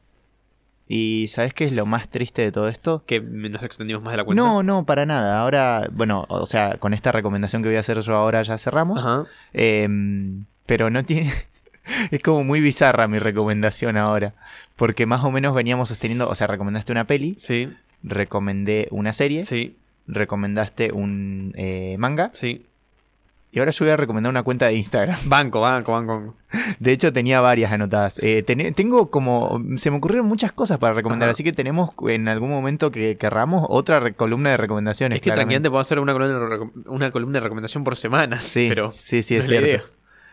¿Y 0.88 1.27
sabes 1.29 1.53
qué 1.53 1.65
es 1.65 1.71
lo 1.71 1.86
más 1.86 2.09
triste 2.09 2.41
de 2.41 2.51
todo 2.51 2.67
esto? 2.67 3.03
Que 3.05 3.19
nos 3.21 3.63
extendimos 3.63 4.03
más 4.03 4.12
de 4.13 4.17
la 4.17 4.23
cuenta. 4.25 4.43
No, 4.43 4.63
no, 4.63 4.86
para 4.86 5.05
nada. 5.05 5.39
Ahora, 5.39 5.89
bueno, 5.91 6.25
o 6.29 6.45
sea, 6.45 6.77
con 6.77 6.93
esta 6.93 7.12
recomendación 7.12 7.63
que 7.63 7.69
voy 7.69 7.77
a 7.77 7.81
hacer 7.81 7.99
yo 8.01 8.15
ahora 8.15 8.41
ya 8.43 8.57
cerramos. 8.57 9.01
Ajá. 9.01 9.25
Em, 9.53 10.45
pero 10.65 10.89
no 10.89 11.03
tiene. 11.03 11.33
es 12.12 12.21
como 12.21 12.43
muy 12.43 12.62
bizarra 12.62 13.07
mi 13.07 13.19
recomendación 13.19 13.97
ahora. 13.97 14.36
Porque 14.75 15.05
más 15.05 15.23
o 15.23 15.31
menos 15.31 15.55
veníamos 15.55 15.89
sosteniendo. 15.89 16.29
O 16.29 16.36
sea, 16.36 16.47
recomendaste 16.47 16.91
una 16.91 17.07
peli, 17.07 17.38
Sí, 17.41 17.69
recomendé 18.03 18.88
una 18.91 19.13
serie, 19.13 19.45
sí, 19.45 19.77
recomendaste 20.07 20.91
un 20.91 21.53
eh, 21.55 21.95
manga. 21.97 22.31
sí. 22.33 22.65
Y 23.56 23.60
ahora 23.60 23.70
yo 23.72 23.86
voy 23.86 23.92
a 23.94 23.98
recomendar 23.98 24.32
una 24.32 24.42
cuenta 24.42 24.66
de 24.66 24.74
Instagram. 24.74 25.16
Banco, 25.26 25.62
banco, 25.62 25.92
banco. 25.92 26.36
De 26.80 26.92
hecho, 26.92 27.13
tenía 27.13 27.39
varias 27.39 27.72
anotadas. 27.72 28.20
Eh, 28.24 28.42
tengo 28.44 29.12
como. 29.12 29.62
Se 29.78 29.92
me 29.92 29.98
ocurrieron 29.98 30.28
muchas 30.28 30.52
cosas 30.52 30.80
para 30.80 30.96
recomendar. 30.96 31.28
Ajá. 31.30 31.34
Así 31.34 31.44
que 31.44 31.52
tenemos 31.54 31.92
en 32.08 32.28
algún 32.28 32.50
momento 32.50 32.92
que 32.92 33.16
querramos 33.18 33.66
otra 33.70 34.12
columna 34.13 34.50
de 34.50 34.58
recomendaciones. 34.58 35.18
Es 35.18 35.22
que 35.22 35.30
claramente. 35.30 35.70
tranquilamente 35.70 35.70
puedo 35.70 35.82
hacer 35.82 36.00
una 36.00 36.13
columna, 36.13 36.72
una 36.88 37.12
columna 37.12 37.38
de 37.39 37.44
recomendación 37.44 37.84
por 37.84 37.96
semana. 37.96 38.39
Sí, 38.39 38.66
pero 38.70 38.92
sí, 38.92 39.22
sí, 39.22 39.36
no 39.36 39.39
es 39.42 39.46
es 39.46 39.52
la 39.52 39.58
cierto. 39.60 39.68
idea. 39.68 39.84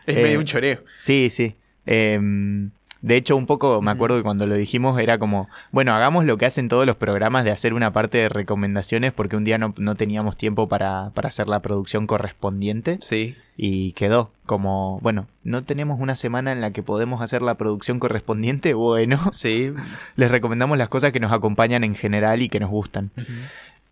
Es 0.07 0.17
Eh, 0.17 0.23
medio 0.23 0.39
un 0.39 0.45
choreo. 0.45 0.83
Sí, 0.99 1.29
sí. 1.29 1.55
Em, 1.85 2.71
de 3.01 3.15
hecho, 3.15 3.35
un 3.35 3.45
poco 3.47 3.81
me 3.81 3.89
acuerdo 3.91 4.17
que 4.17 4.23
cuando 4.23 4.45
lo 4.45 4.55
dijimos 4.55 4.99
era 4.99 5.17
como, 5.17 5.49
bueno, 5.71 5.93
hagamos 5.93 6.25
lo 6.25 6.37
que 6.37 6.45
hacen 6.45 6.69
todos 6.69 6.85
los 6.85 6.95
programas 6.95 7.43
de 7.43 7.51
hacer 7.51 7.73
una 7.73 7.91
parte 7.91 8.19
de 8.19 8.29
recomendaciones 8.29 9.11
porque 9.11 9.35
un 9.35 9.43
día 9.43 9.57
no, 9.57 9.73
no 9.77 9.95
teníamos 9.95 10.37
tiempo 10.37 10.67
para, 10.69 11.11
para 11.15 11.29
hacer 11.29 11.47
la 11.47 11.61
producción 11.61 12.05
correspondiente 12.07 12.99
Sí. 13.01 13.35
y 13.57 13.93
quedó 13.93 14.31
como, 14.45 14.99
bueno, 15.01 15.27
no 15.43 15.63
tenemos 15.63 15.99
una 15.99 16.15
semana 16.15 16.51
en 16.51 16.61
la 16.61 16.71
que 16.71 16.83
podemos 16.83 17.21
hacer 17.21 17.41
la 17.41 17.55
producción 17.55 17.99
correspondiente, 17.99 18.73
bueno, 18.75 19.31
Sí. 19.33 19.73
les 20.15 20.29
recomendamos 20.29 20.77
las 20.77 20.89
cosas 20.89 21.11
que 21.11 21.19
nos 21.19 21.31
acompañan 21.31 21.83
en 21.83 21.95
general 21.95 22.41
y 22.41 22.49
que 22.49 22.59
nos 22.59 22.69
gustan. 22.69 23.11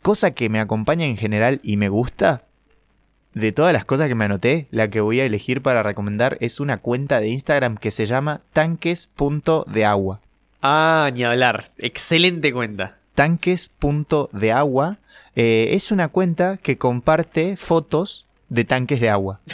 Cosa 0.02 0.32
que 0.32 0.50
me 0.50 0.60
acompaña 0.60 1.06
en 1.06 1.18
general 1.18 1.60
y 1.64 1.76
me 1.78 1.90
gusta, 1.90 2.44
de 3.40 3.52
todas 3.52 3.74
las 3.74 3.86
cosas 3.86 4.08
que 4.08 4.16
me 4.16 4.26
anoté, 4.26 4.68
la 4.72 4.90
que 4.90 5.02
voy 5.02 5.20
a 5.20 5.26
elegir 5.26 5.62
para 5.62 5.84
recomendar 5.84 6.38
es 6.42 6.60
una 6.60 6.78
cuenta 6.78 7.20
de 7.20 7.30
Instagram 7.30 7.78
que 7.78 7.92
se 7.92 8.06
llama 8.06 8.42
tanques.deagua. 8.54 10.22
Ah, 10.62 11.10
ni 11.14 11.24
hablar. 11.24 11.72
Excelente 11.78 12.52
cuenta. 12.54 12.98
Tanques.deagua 13.16 14.98
eh, 15.36 15.70
es 15.72 15.92
una 15.92 16.10
cuenta 16.10 16.58
que 16.58 16.78
comparte 16.78 17.58
fotos 17.58 18.28
de 18.50 18.66
tanques 18.66 19.00
de 19.00 19.10
agua. 19.10 19.40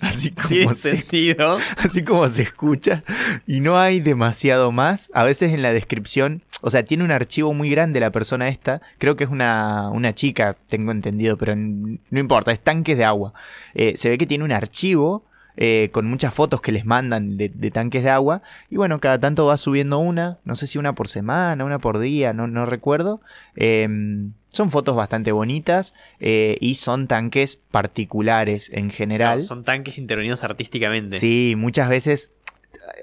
Así 0.00 0.30
Tiene 0.30 0.74
se, 0.74 0.92
sentido. 0.92 1.58
así 1.78 2.02
como 2.02 2.28
se 2.28 2.42
escucha. 2.42 3.02
Y 3.46 3.60
no 3.60 3.78
hay 3.78 4.00
demasiado 4.00 4.70
más. 4.70 5.10
A 5.14 5.24
veces 5.24 5.52
en 5.52 5.62
la 5.62 5.72
descripción, 5.72 6.42
o 6.62 6.70
sea, 6.70 6.84
tiene 6.84 7.04
un 7.04 7.10
archivo 7.10 7.52
muy 7.52 7.70
grande 7.70 8.00
la 8.00 8.10
persona 8.10 8.48
esta. 8.48 8.80
Creo 8.98 9.16
que 9.16 9.24
es 9.24 9.30
una, 9.30 9.90
una 9.90 10.14
chica, 10.14 10.56
tengo 10.68 10.90
entendido, 10.90 11.36
pero 11.36 11.54
no 11.54 12.18
importa, 12.18 12.52
es 12.52 12.60
tanques 12.60 12.96
de 12.96 13.04
agua. 13.04 13.34
Eh, 13.74 13.94
se 13.96 14.08
ve 14.08 14.18
que 14.18 14.26
tiene 14.26 14.44
un 14.44 14.52
archivo 14.52 15.24
eh, 15.58 15.88
con 15.92 16.06
muchas 16.06 16.34
fotos 16.34 16.60
que 16.60 16.70
les 16.70 16.84
mandan 16.84 17.36
de, 17.36 17.48
de 17.48 17.70
tanques 17.70 18.02
de 18.02 18.10
agua. 18.10 18.42
Y 18.70 18.76
bueno, 18.76 19.00
cada 19.00 19.18
tanto 19.18 19.46
va 19.46 19.56
subiendo 19.56 19.98
una, 19.98 20.38
no 20.44 20.56
sé 20.56 20.66
si 20.66 20.78
una 20.78 20.94
por 20.94 21.08
semana, 21.08 21.64
una 21.64 21.78
por 21.78 21.98
día, 21.98 22.32
no, 22.32 22.46
no 22.46 22.66
recuerdo. 22.66 23.20
Em, 23.54 24.32
son 24.48 24.70
fotos 24.70 24.96
bastante 24.96 25.32
bonitas 25.32 25.92
eh, 26.20 26.56
y 26.60 26.76
son 26.76 27.06
tanques 27.06 27.58
particulares 27.70 28.70
en 28.72 28.90
general. 28.90 29.42
Son 29.42 29.64
tanques 29.64 29.98
intervenidos 29.98 30.44
artísticamente. 30.44 31.18
Sí, 31.18 31.54
muchas 31.56 31.88
veces 31.90 32.32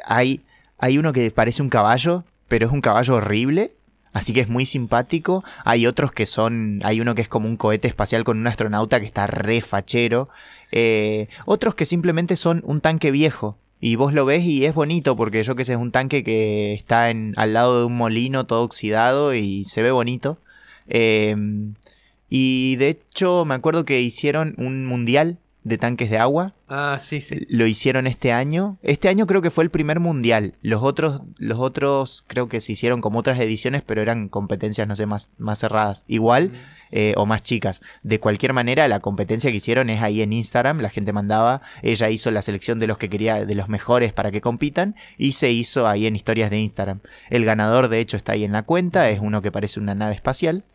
hay, 0.06 0.42
hay 0.80 0.98
uno 0.98 1.14
que 1.14 1.30
parece 1.32 1.62
un 1.62 1.70
caballo, 1.70 2.24
pero 2.54 2.68
es 2.68 2.72
un 2.72 2.82
caballo 2.82 3.16
horrible. 3.16 3.72
Así 4.12 4.32
que 4.32 4.42
es 4.42 4.48
muy 4.48 4.68
simpático. 4.68 5.44
Hay 5.66 5.88
otros 5.88 6.12
que 6.12 6.28
son. 6.28 6.82
Hay 6.84 7.02
uno 7.02 7.16
que 7.16 7.24
es 7.24 7.28
como 7.28 7.48
un 7.48 7.58
cohete 7.58 7.88
espacial 7.88 8.24
con 8.24 8.38
un 8.38 8.46
astronauta 8.46 9.00
que 9.00 9.08
está 9.08 9.26
re 9.26 9.60
fachero. 9.62 10.30
Eh, 10.72 11.30
otros 11.48 11.74
que 11.74 11.86
simplemente 11.86 12.36
son 12.36 12.62
un 12.64 12.80
tanque 12.80 13.10
viejo. 13.10 13.58
Y 13.82 13.96
vos 13.96 14.14
lo 14.14 14.24
ves 14.26 14.44
y 14.44 14.66
es 14.66 14.76
bonito 14.76 15.16
porque 15.16 15.42
yo 15.42 15.56
que 15.56 15.66
sé, 15.66 15.74
es 15.74 15.80
un 15.80 15.92
tanque 15.92 16.24
que 16.24 16.74
está 16.74 17.10
en, 17.10 17.34
al 17.38 17.54
lado 17.54 17.80
de 17.80 17.86
un 17.88 17.98
molino 17.98 18.46
todo 18.46 18.62
oxidado 18.62 19.34
y 19.34 19.66
se 19.66 19.82
ve 19.82 19.90
bonito. 19.90 20.38
Eh, 20.88 21.36
y 22.30 22.76
de 22.76 22.90
hecho 22.90 23.46
me 23.46 23.56
acuerdo 23.56 23.84
que 23.84 24.00
hicieron 24.00 24.54
un 24.60 24.86
mundial 24.86 25.40
de 25.64 25.78
tanques 25.78 26.10
de 26.10 26.18
agua. 26.18 26.54
Ah, 26.68 26.98
sí, 27.00 27.22
sí. 27.22 27.46
Lo 27.50 27.66
hicieron 27.66 28.08
este 28.08 28.32
año. 28.32 28.78
Este 28.82 29.10
año 29.10 29.28
creo 29.28 29.42
que 29.42 29.52
fue 29.52 29.64
el 29.64 29.70
primer 29.70 30.00
mundial. 30.00 30.56
Los 30.62 30.84
otros, 30.84 31.22
los 31.38 31.60
otros 31.60 32.24
creo 32.28 32.48
que 32.50 32.62
se 32.62 32.74
hicieron 32.74 33.02
como 33.02 33.20
otras 33.20 33.40
ediciones, 33.40 33.82
pero 33.82 34.02
eran 34.02 34.30
competencias, 34.30 34.88
no 34.88 34.96
sé, 34.96 35.06
más, 35.06 35.30
más 35.38 35.60
cerradas. 35.60 36.04
Igual 36.08 36.52
eh, 36.96 37.14
o 37.18 37.26
más 37.26 37.42
chicas. 37.42 37.82
De 38.04 38.20
cualquier 38.20 38.54
manera, 38.54 38.88
la 38.88 39.00
competencia 39.00 39.50
que 39.50 39.58
hicieron 39.58 39.90
es 39.90 40.02
ahí 40.02 40.22
en 40.22 40.32
Instagram. 40.32 40.80
La 40.80 40.90
gente 40.90 41.12
mandaba. 41.12 41.62
Ella 41.82 42.10
hizo 42.10 42.30
la 42.30 42.44
selección 42.44 42.80
de 42.80 42.86
los 42.86 42.98
que 42.98 43.10
quería, 43.10 43.46
de 43.46 43.56
los 43.56 43.68
mejores 43.68 44.14
para 44.14 44.32
que 44.32 44.42
compitan. 44.42 44.96
Y 45.18 45.32
se 45.32 45.50
hizo 45.52 45.88
ahí 45.88 46.06
en 46.06 46.16
historias 46.16 46.52
de 46.52 46.60
Instagram. 46.60 47.00
El 47.30 47.46
ganador, 47.46 47.88
de 47.88 48.00
hecho, 48.00 48.16
está 48.16 48.34
ahí 48.34 48.44
en 48.44 48.52
la 48.52 48.64
cuenta. 48.64 49.10
Es 49.10 49.20
uno 49.20 49.42
que 49.42 49.52
parece 49.52 49.80
una 49.80 49.96
nave 49.96 50.14
espacial. 50.14 50.66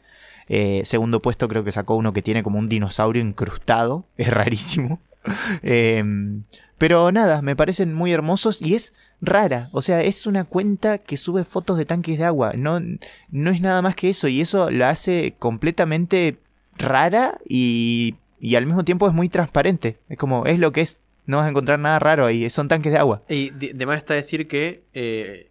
Eh, 0.49 0.83
segundo 0.85 1.21
puesto 1.21 1.49
creo 1.49 1.65
que 1.65 1.73
sacó 1.73 1.95
uno 1.95 2.13
que 2.13 2.23
tiene 2.23 2.43
como 2.43 2.59
un 2.59 2.69
dinosaurio 2.69 3.23
incrustado. 3.23 4.05
Es 4.17 4.31
rarísimo. 4.31 5.01
Eh, 5.63 6.03
pero 6.79 7.11
nada, 7.13 7.43
me 7.43 7.57
parecen 7.57 7.93
muy 7.93 8.13
hermosos 8.13 8.63
y 8.63 8.75
es 8.75 8.95
rara. 9.21 9.69
O 9.73 9.83
sea, 9.83 10.03
es 10.03 10.27
una 10.27 10.45
cuenta 10.45 10.99
que 10.99 11.17
sube 11.17 11.45
fotos 11.45 11.77
de 11.77 11.85
tanques 11.85 12.19
de 12.19 12.25
agua. 12.25 12.53
No, 12.57 12.81
no 13.31 13.51
es 13.51 13.61
nada 13.61 13.83
más 13.83 13.97
que 13.97 14.11
eso. 14.11 14.29
Y 14.29 14.41
eso 14.41 14.71
la 14.71 14.91
hace 14.91 15.35
completamente 15.39 16.39
rara 16.77 17.39
y, 17.49 18.15
y 18.41 18.55
al 18.55 18.67
mismo 18.67 18.85
tiempo 18.85 19.09
es 19.09 19.13
muy 19.15 19.29
transparente. 19.29 19.99
Es 20.09 20.17
como, 20.19 20.47
es 20.47 20.59
lo 20.61 20.73
que 20.73 20.83
es. 20.83 20.99
No 21.27 21.37
vas 21.39 21.47
a 21.47 21.51
encontrar 21.51 21.79
nada 21.79 21.99
raro 21.99 22.25
ahí. 22.25 22.49
Son 22.49 22.69
tanques 22.69 22.93
de 22.93 22.99
agua. 22.99 23.23
Y 23.29 23.51
de, 23.51 23.75
de 23.75 23.95
está 23.95 24.15
decir 24.15 24.49
que. 24.49 24.83
eh, 24.95 25.51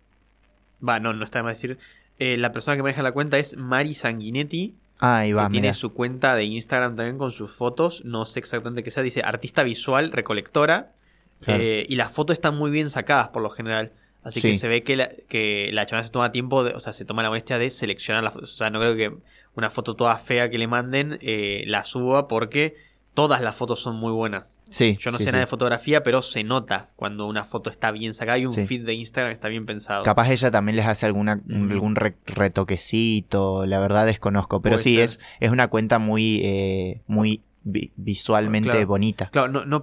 Va, 0.87 0.99
no, 0.99 1.13
no 1.13 1.25
está 1.25 1.39
de 1.39 1.43
más 1.43 1.55
decir. 1.55 1.77
eh, 2.19 2.37
la 2.37 2.51
persona 2.51 2.77
que 2.77 2.83
maneja 2.83 3.03
la 3.03 3.11
cuenta 3.11 3.37
es 3.37 3.57
Mari 3.57 3.93
Sanguinetti. 3.93 4.75
Ahí 4.99 5.31
va, 5.33 5.45
que 5.45 5.51
tiene 5.51 5.67
mira. 5.67 5.73
su 5.73 5.93
cuenta 5.93 6.35
de 6.35 6.45
Instagram 6.45 6.95
también 6.95 7.17
con 7.17 7.31
sus 7.31 7.51
fotos. 7.51 8.03
No 8.05 8.25
sé 8.25 8.39
exactamente 8.39 8.83
qué 8.83 8.91
sea. 8.91 9.03
Dice 9.03 9.21
artista 9.23 9.63
visual, 9.63 10.11
recolectora. 10.11 10.93
Claro. 11.41 11.61
Eh, 11.61 11.85
y 11.87 11.95
las 11.95 12.11
fotos 12.11 12.33
están 12.33 12.55
muy 12.55 12.71
bien 12.71 12.89
sacadas 12.89 13.27
por 13.29 13.43
lo 13.43 13.49
general. 13.49 13.91
Así 14.23 14.41
que 14.41 14.55
se 14.55 14.67
ve 14.67 14.83
que 14.83 14.97
la, 14.97 15.09
que 15.29 15.69
la 15.71 15.87
se 15.87 16.09
toma 16.09 16.31
tiempo, 16.33 16.63
de- 16.65 16.73
o 16.73 16.79
sea, 16.81 16.91
se 16.91 17.05
toma 17.05 17.23
la 17.23 17.29
molestia 17.29 17.57
de 17.57 17.69
seleccionar 17.69 18.23
las 18.23 18.33
fotos. 18.33 18.53
O 18.53 18.57
sea, 18.57 18.69
no 18.69 18.79
creo 18.79 18.95
que 18.97 19.15
una 19.55 19.69
foto 19.69 19.95
toda 19.95 20.17
fea 20.17 20.49
que 20.49 20.57
le 20.57 20.67
manden 20.67 21.17
eh, 21.21 21.63
la 21.67 21.85
suba 21.85 22.27
porque 22.27 22.75
todas 23.13 23.39
las 23.41 23.55
fotos 23.55 23.79
son 23.79 23.95
muy 23.95 24.11
buenas. 24.11 24.56
Sí, 24.71 24.97
Yo 24.99 25.11
no 25.11 25.17
sí, 25.17 25.23
sé 25.23 25.29
sí. 25.29 25.33
nada 25.33 25.41
de 25.45 25.47
fotografía, 25.47 26.03
pero 26.03 26.21
se 26.21 26.43
nota 26.43 26.89
cuando 26.95 27.25
una 27.27 27.43
foto 27.43 27.69
está 27.69 27.91
bien 27.91 28.13
sacada 28.13 28.37
y 28.37 28.45
un 28.45 28.53
Sí. 28.53 28.65
feed 28.65 28.85
de 28.85 28.93
Instagram 28.93 29.31
está 29.33 29.47
bien 29.47 29.65
pensado. 29.65 30.03
Capaz 30.03 30.29
ella 30.29 30.51
también 30.51 30.75
les 30.75 30.85
hace 30.85 31.05
alguna, 31.05 31.41
algún 31.49 31.95
re- 31.95 32.15
retoquecito, 32.25 33.65
la 33.65 33.79
verdad 33.79 34.05
desconozco. 34.05 34.61
Pero 34.61 34.75
Puede 34.75 34.83
sí, 34.83 34.95
ser. 34.95 35.03
es, 35.05 35.19
es 35.39 35.51
una 35.51 35.67
cuenta 35.67 35.99
muy, 35.99 36.41
eh, 36.43 37.01
muy 37.07 37.41
vi- 37.63 37.91
visualmente 37.97 38.69
Claro. 38.69 38.87
bonita. 38.87 39.29
Claro, 39.29 39.49
no, 39.49 39.65
no, 39.65 39.81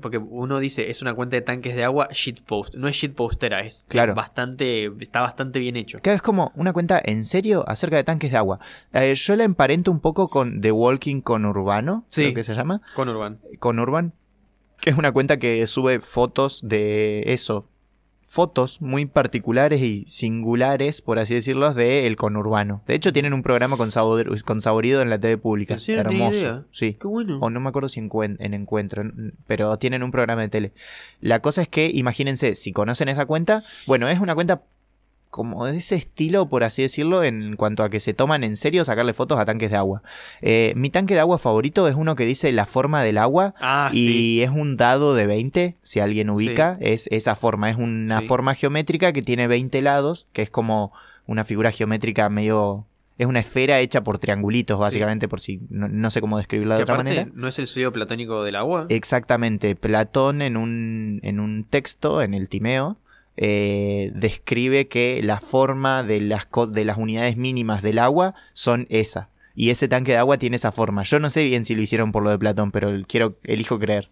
porque 0.00 0.18
uno 0.18 0.58
dice 0.60 0.90
es 0.90 1.00
una 1.02 1.14
cuenta 1.14 1.36
de 1.36 1.42
tanques 1.42 1.74
de 1.74 1.84
agua 1.84 2.08
shitpost. 2.12 2.74
No 2.74 2.88
es 2.88 2.96
shitpostera, 2.96 3.60
es 3.60 3.86
Claro. 3.88 4.14
bastante, 4.14 4.90
está 5.00 5.22
bastante 5.22 5.58
bien 5.58 5.76
hecho. 5.76 5.98
Claro, 6.00 6.16
es 6.16 6.22
como 6.22 6.52
una 6.56 6.72
cuenta 6.74 7.00
en 7.02 7.24
serio 7.24 7.64
acerca 7.66 7.96
de 7.96 8.04
tanques 8.04 8.30
de 8.32 8.36
agua. 8.36 8.58
Eh, 8.92 9.14
yo 9.14 9.34
la 9.36 9.44
emparento 9.44 9.90
un 9.90 10.00
poco 10.00 10.28
con 10.28 10.60
The 10.60 10.72
Walking 10.72 11.20
con 11.22 11.46
Urbano, 11.46 12.04
Sí. 12.10 12.22
creo 12.22 12.34
que 12.34 12.44
se 12.44 12.54
llama. 12.54 12.82
Con 12.94 13.08
Urban. 13.08 13.38
Con 13.58 13.78
Urban, 13.78 14.12
que 14.82 14.90
es 14.90 14.98
una 14.98 15.12
cuenta 15.12 15.38
que 15.38 15.64
sube 15.68 16.00
fotos 16.00 16.60
de 16.64 17.22
eso. 17.28 17.68
Fotos 18.20 18.80
muy 18.80 19.06
particulares 19.06 19.80
y 19.80 20.04
singulares, 20.08 21.02
por 21.02 21.20
así 21.20 21.34
decirlo, 21.34 21.72
de 21.72 22.08
el 22.08 22.16
conurbano. 22.16 22.82
De 22.88 22.94
hecho, 22.94 23.12
tienen 23.12 23.32
un 23.32 23.42
programa 23.42 23.76
con, 23.76 23.92
sabor, 23.92 24.42
con 24.42 24.60
saborido 24.60 25.00
en 25.00 25.08
la 25.08 25.20
TV 25.20 25.38
pública. 25.38 25.76
Hermoso. 25.86 26.36
idea. 26.36 26.64
Sí. 26.72 26.94
Qué 26.94 27.06
bueno. 27.06 27.38
O 27.40 27.48
no 27.48 27.60
me 27.60 27.68
acuerdo 27.68 27.88
si 27.88 28.00
en 28.00 28.10
encuentro, 28.40 29.04
pero 29.46 29.78
tienen 29.78 30.02
un 30.02 30.10
programa 30.10 30.42
de 30.42 30.48
tele. 30.48 30.72
La 31.20 31.40
cosa 31.40 31.62
es 31.62 31.68
que, 31.68 31.88
imagínense, 31.94 32.56
si 32.56 32.72
conocen 32.72 33.08
esa 33.08 33.26
cuenta, 33.26 33.62
bueno, 33.86 34.08
es 34.08 34.18
una 34.18 34.34
cuenta 34.34 34.62
como 35.32 35.64
de 35.64 35.78
ese 35.78 35.94
estilo, 35.96 36.46
por 36.50 36.62
así 36.62 36.82
decirlo, 36.82 37.24
en 37.24 37.56
cuanto 37.56 37.82
a 37.82 37.88
que 37.88 38.00
se 38.00 38.12
toman 38.12 38.44
en 38.44 38.58
serio 38.58 38.84
sacarle 38.84 39.14
fotos 39.14 39.38
a 39.38 39.46
tanques 39.46 39.70
de 39.70 39.78
agua. 39.78 40.02
Eh, 40.42 40.74
mi 40.76 40.90
tanque 40.90 41.14
de 41.14 41.20
agua 41.20 41.38
favorito 41.38 41.88
es 41.88 41.94
uno 41.94 42.14
que 42.16 42.26
dice 42.26 42.52
la 42.52 42.66
forma 42.66 43.02
del 43.02 43.16
agua 43.16 43.54
Ah, 43.58 43.88
y 43.94 43.96
sí. 44.06 44.42
es 44.42 44.50
un 44.50 44.76
dado 44.76 45.14
de 45.14 45.26
20, 45.26 45.76
si 45.80 46.00
alguien 46.00 46.28
ubica, 46.28 46.74
es 46.80 47.08
esa 47.10 47.34
forma, 47.34 47.70
es 47.70 47.76
una 47.78 48.20
Sí. 48.20 48.26
forma 48.28 48.54
geométrica 48.54 49.14
que 49.14 49.22
tiene 49.22 49.46
20 49.48 49.80
lados, 49.80 50.26
que 50.34 50.42
es 50.42 50.50
como 50.50 50.92
una 51.26 51.44
figura 51.44 51.72
geométrica 51.72 52.28
medio... 52.28 52.86
Es 53.18 53.26
una 53.26 53.40
esfera 53.40 53.78
hecha 53.78 54.02
por 54.02 54.18
triangulitos, 54.18 54.78
básicamente, 54.78 55.28
por 55.28 55.40
si 55.40 55.60
no, 55.70 55.86
no 55.88 56.10
sé 56.10 56.20
cómo 56.20 56.38
describirla 56.38 56.74
de 56.74 56.80
Que 56.80 56.82
otra 56.84 56.94
aparte, 56.96 57.10
manera. 57.14 57.30
¿no 57.34 57.46
es 57.48 57.58
el 57.58 57.66
sello 57.68 57.92
platónico 57.92 58.42
del 58.42 58.56
agua? 58.56 58.86
Exactamente, 58.88 59.76
Platón 59.76 60.42
en 60.42 60.56
un, 60.56 61.20
en 61.22 61.38
un 61.38 61.64
texto, 61.64 62.20
en 62.22 62.34
el 62.34 62.48
Timeo, 62.48 62.96
eh, 63.36 64.10
describe 64.14 64.88
que 64.88 65.20
la 65.22 65.40
forma 65.40 66.02
de 66.02 66.20
las, 66.20 66.44
co- 66.46 66.66
de 66.66 66.84
las 66.84 66.96
unidades 66.98 67.36
mínimas 67.36 67.82
del 67.82 67.98
agua 67.98 68.34
son 68.52 68.86
esa. 68.90 69.28
Y 69.54 69.70
ese 69.70 69.86
tanque 69.88 70.12
de 70.12 70.18
agua 70.18 70.38
tiene 70.38 70.56
esa 70.56 70.72
forma. 70.72 71.02
Yo 71.02 71.18
no 71.18 71.28
sé 71.30 71.44
bien 71.44 71.64
si 71.64 71.74
lo 71.74 71.82
hicieron 71.82 72.10
por 72.12 72.22
lo 72.22 72.30
de 72.30 72.38
Platón, 72.38 72.70
pero 72.72 72.90
quiero, 73.06 73.36
elijo 73.44 73.78
creer. 73.78 74.10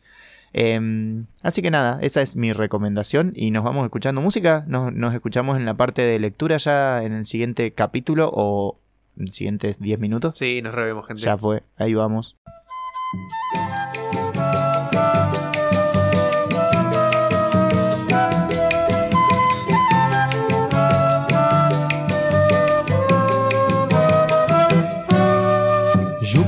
Em, 0.53 1.27
así 1.43 1.63
que 1.63 1.71
nada, 1.71 1.99
esa 2.03 2.23
es 2.23 2.35
mi 2.37 2.53
recomendación 2.53 3.33
y 3.37 3.51
nos 3.53 3.63
vamos 3.65 3.85
escuchando 3.85 4.21
música. 4.21 4.65
Nos, 4.67 4.93
nos 4.93 5.15
escuchamos 5.15 5.57
en 5.57 5.65
la 5.65 5.75
parte 5.75 6.03
de 6.03 6.19
lectura 6.19 6.57
ya 6.57 7.03
en 7.05 7.13
el 7.13 7.25
siguiente 7.25 7.73
capítulo 7.73 8.31
o 8.35 8.79
en 9.17 9.27
los 9.27 9.35
siguientes 9.37 9.77
10 9.79 9.99
minutos. 10.01 10.37
Sí, 10.37 10.61
nos 10.63 10.75
revemos, 10.75 11.07
gente. 11.07 11.23
Ya 11.23 11.39
fue, 11.39 11.63
ahí 11.79 11.95
vamos. 11.95 12.37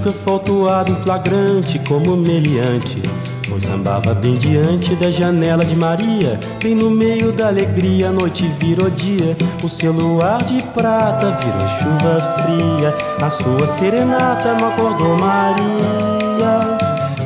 Juca 0.02 0.10
faltoado 0.10 0.90
em 0.90 0.96
flagrante 0.96 1.78
como 1.86 2.16
meliante. 2.16 3.00
Pois 3.48 3.62
sambava 3.62 4.12
bem 4.12 4.34
diante 4.36 4.96
da 4.96 5.12
janela 5.12 5.64
de 5.64 5.76
Maria. 5.76 6.40
Bem 6.60 6.74
no 6.74 6.90
meio 6.90 7.30
da 7.30 7.46
alegria 7.46 8.08
a 8.08 8.12
noite 8.12 8.48
virou 8.58 8.90
dia. 8.90 9.36
O 9.62 9.68
seu 9.68 9.92
luar 9.92 10.42
de 10.42 10.60
prata 10.74 11.30
virou 11.30 11.68
chuva 11.68 12.20
fria. 12.42 12.96
A 13.24 13.30
sua 13.30 13.64
serenata 13.68 14.54
não 14.54 14.70
acordou 14.70 15.16
Maria. 15.16 16.78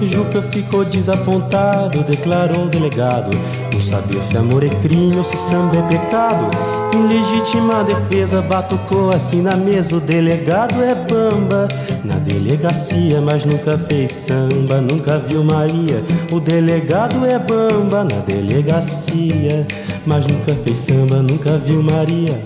Juca 0.02 0.42
ficou 0.42 0.84
desapontado, 0.84 2.02
declarou 2.02 2.66
o 2.66 2.68
delegado. 2.68 3.30
Não 3.72 3.80
sabia 3.80 4.22
se 4.22 4.36
amor 4.36 4.62
é 4.62 4.68
crime 4.68 5.16
ou 5.16 5.24
se 5.24 5.36
samba 5.38 5.78
é 5.78 5.82
pecado 5.82 6.75
Em 6.94 7.08
legítima 7.08 7.84
defesa 7.84 8.42
batucou 8.42 9.10
assim 9.10 9.42
na 9.42 9.56
mesa. 9.56 9.96
O 9.96 10.00
delegado 10.00 10.82
é 10.82 10.94
bamba. 10.94 11.68
Na 12.04 12.16
delegacia 12.16 13.20
Mas 13.20 13.44
nunca 13.44 13.76
fez 13.76 14.12
samba, 14.12 14.80
nunca 14.80 15.18
viu 15.18 15.42
Maria. 15.44 16.02
O 16.30 16.40
delegado 16.40 17.24
é 17.26 17.38
bamba. 17.38 18.04
Na 18.04 18.20
delegacia 18.20 19.66
Mas 20.06 20.26
nunca 20.26 20.54
fez 20.54 20.78
samba, 20.78 21.16
nunca 21.16 21.58
viu 21.58 21.82
Maria. 21.82 22.40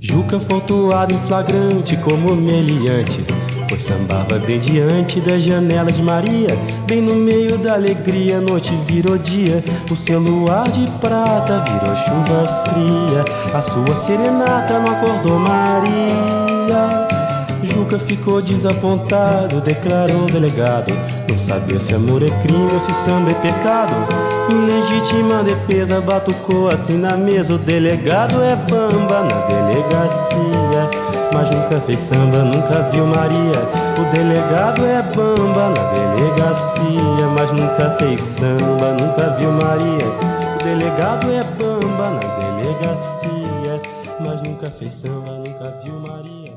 Juca 0.00 0.38
faltoado 0.40 1.14
em 1.14 1.18
flagrante 1.18 1.96
como 1.96 2.34
meliante 2.34 3.24
Pois 3.72 3.84
sambava 3.84 4.38
bem 4.40 4.60
diante 4.60 5.18
da 5.18 5.38
janela 5.38 5.90
de 5.90 6.02
Maria. 6.02 6.48
Bem 6.86 7.00
no 7.00 7.14
meio 7.14 7.56
da 7.56 7.72
alegria, 7.72 8.38
noite 8.38 8.70
virou 8.86 9.16
dia. 9.16 9.64
O 9.90 9.96
seu 9.96 10.20
luar 10.20 10.68
de 10.68 10.86
prata 11.00 11.60
virou 11.60 11.96
chuva 11.96 12.46
fria. 12.64 13.24
A 13.56 13.62
sua 13.62 13.96
serenata 13.96 14.78
não 14.78 14.92
acordou 14.92 15.38
Maria. 15.38 17.08
Juca 17.62 17.98
ficou 17.98 18.42
desapontado, 18.42 19.62
declarou 19.62 20.24
o 20.24 20.26
delegado 20.26 20.92
Não 21.32 21.38
sabia 21.38 21.80
se 21.80 21.94
amor 21.94 22.22
é 22.22 22.28
crime 22.42 22.70
ou 22.70 22.78
se 22.78 22.92
samba 22.92 23.30
é 23.30 23.34
pecado. 23.34 23.94
Legítima 24.66 25.42
defesa 25.42 25.98
batucou 25.98 26.68
assim 26.68 26.98
na 26.98 27.16
mesa. 27.16 27.54
O 27.54 27.58
delegado 27.58 28.42
é 28.42 28.54
bamba 28.54 29.22
na 29.22 29.40
delegacia 29.46 30.90
Mas 31.32 31.50
nunca 31.50 31.80
fez 31.80 32.00
samba, 32.00 32.44
nunca 32.44 32.82
viu 32.92 33.06
Maria. 33.06 33.62
O 33.98 34.14
delegado 34.14 34.84
é 34.84 35.00
bamba 35.16 35.70
na 35.70 35.82
delegacia 35.94 37.26
Mas 37.34 37.50
nunca 37.50 37.90
fez 37.98 38.20
samba, 38.20 38.92
nunca 39.00 39.30
viu 39.38 39.52
Maria. 39.52 40.08
O 40.54 40.62
delegado 40.62 41.32
é 41.32 41.42
bamba 41.42 42.10
na 42.10 42.20
delegacia 42.20 42.52
mas 44.20 44.40
nunca 44.42 44.70
fez 44.70 44.94
samba, 44.94 45.32
nunca 45.32 45.80
viu 45.82 45.98
Maria. 45.98 46.51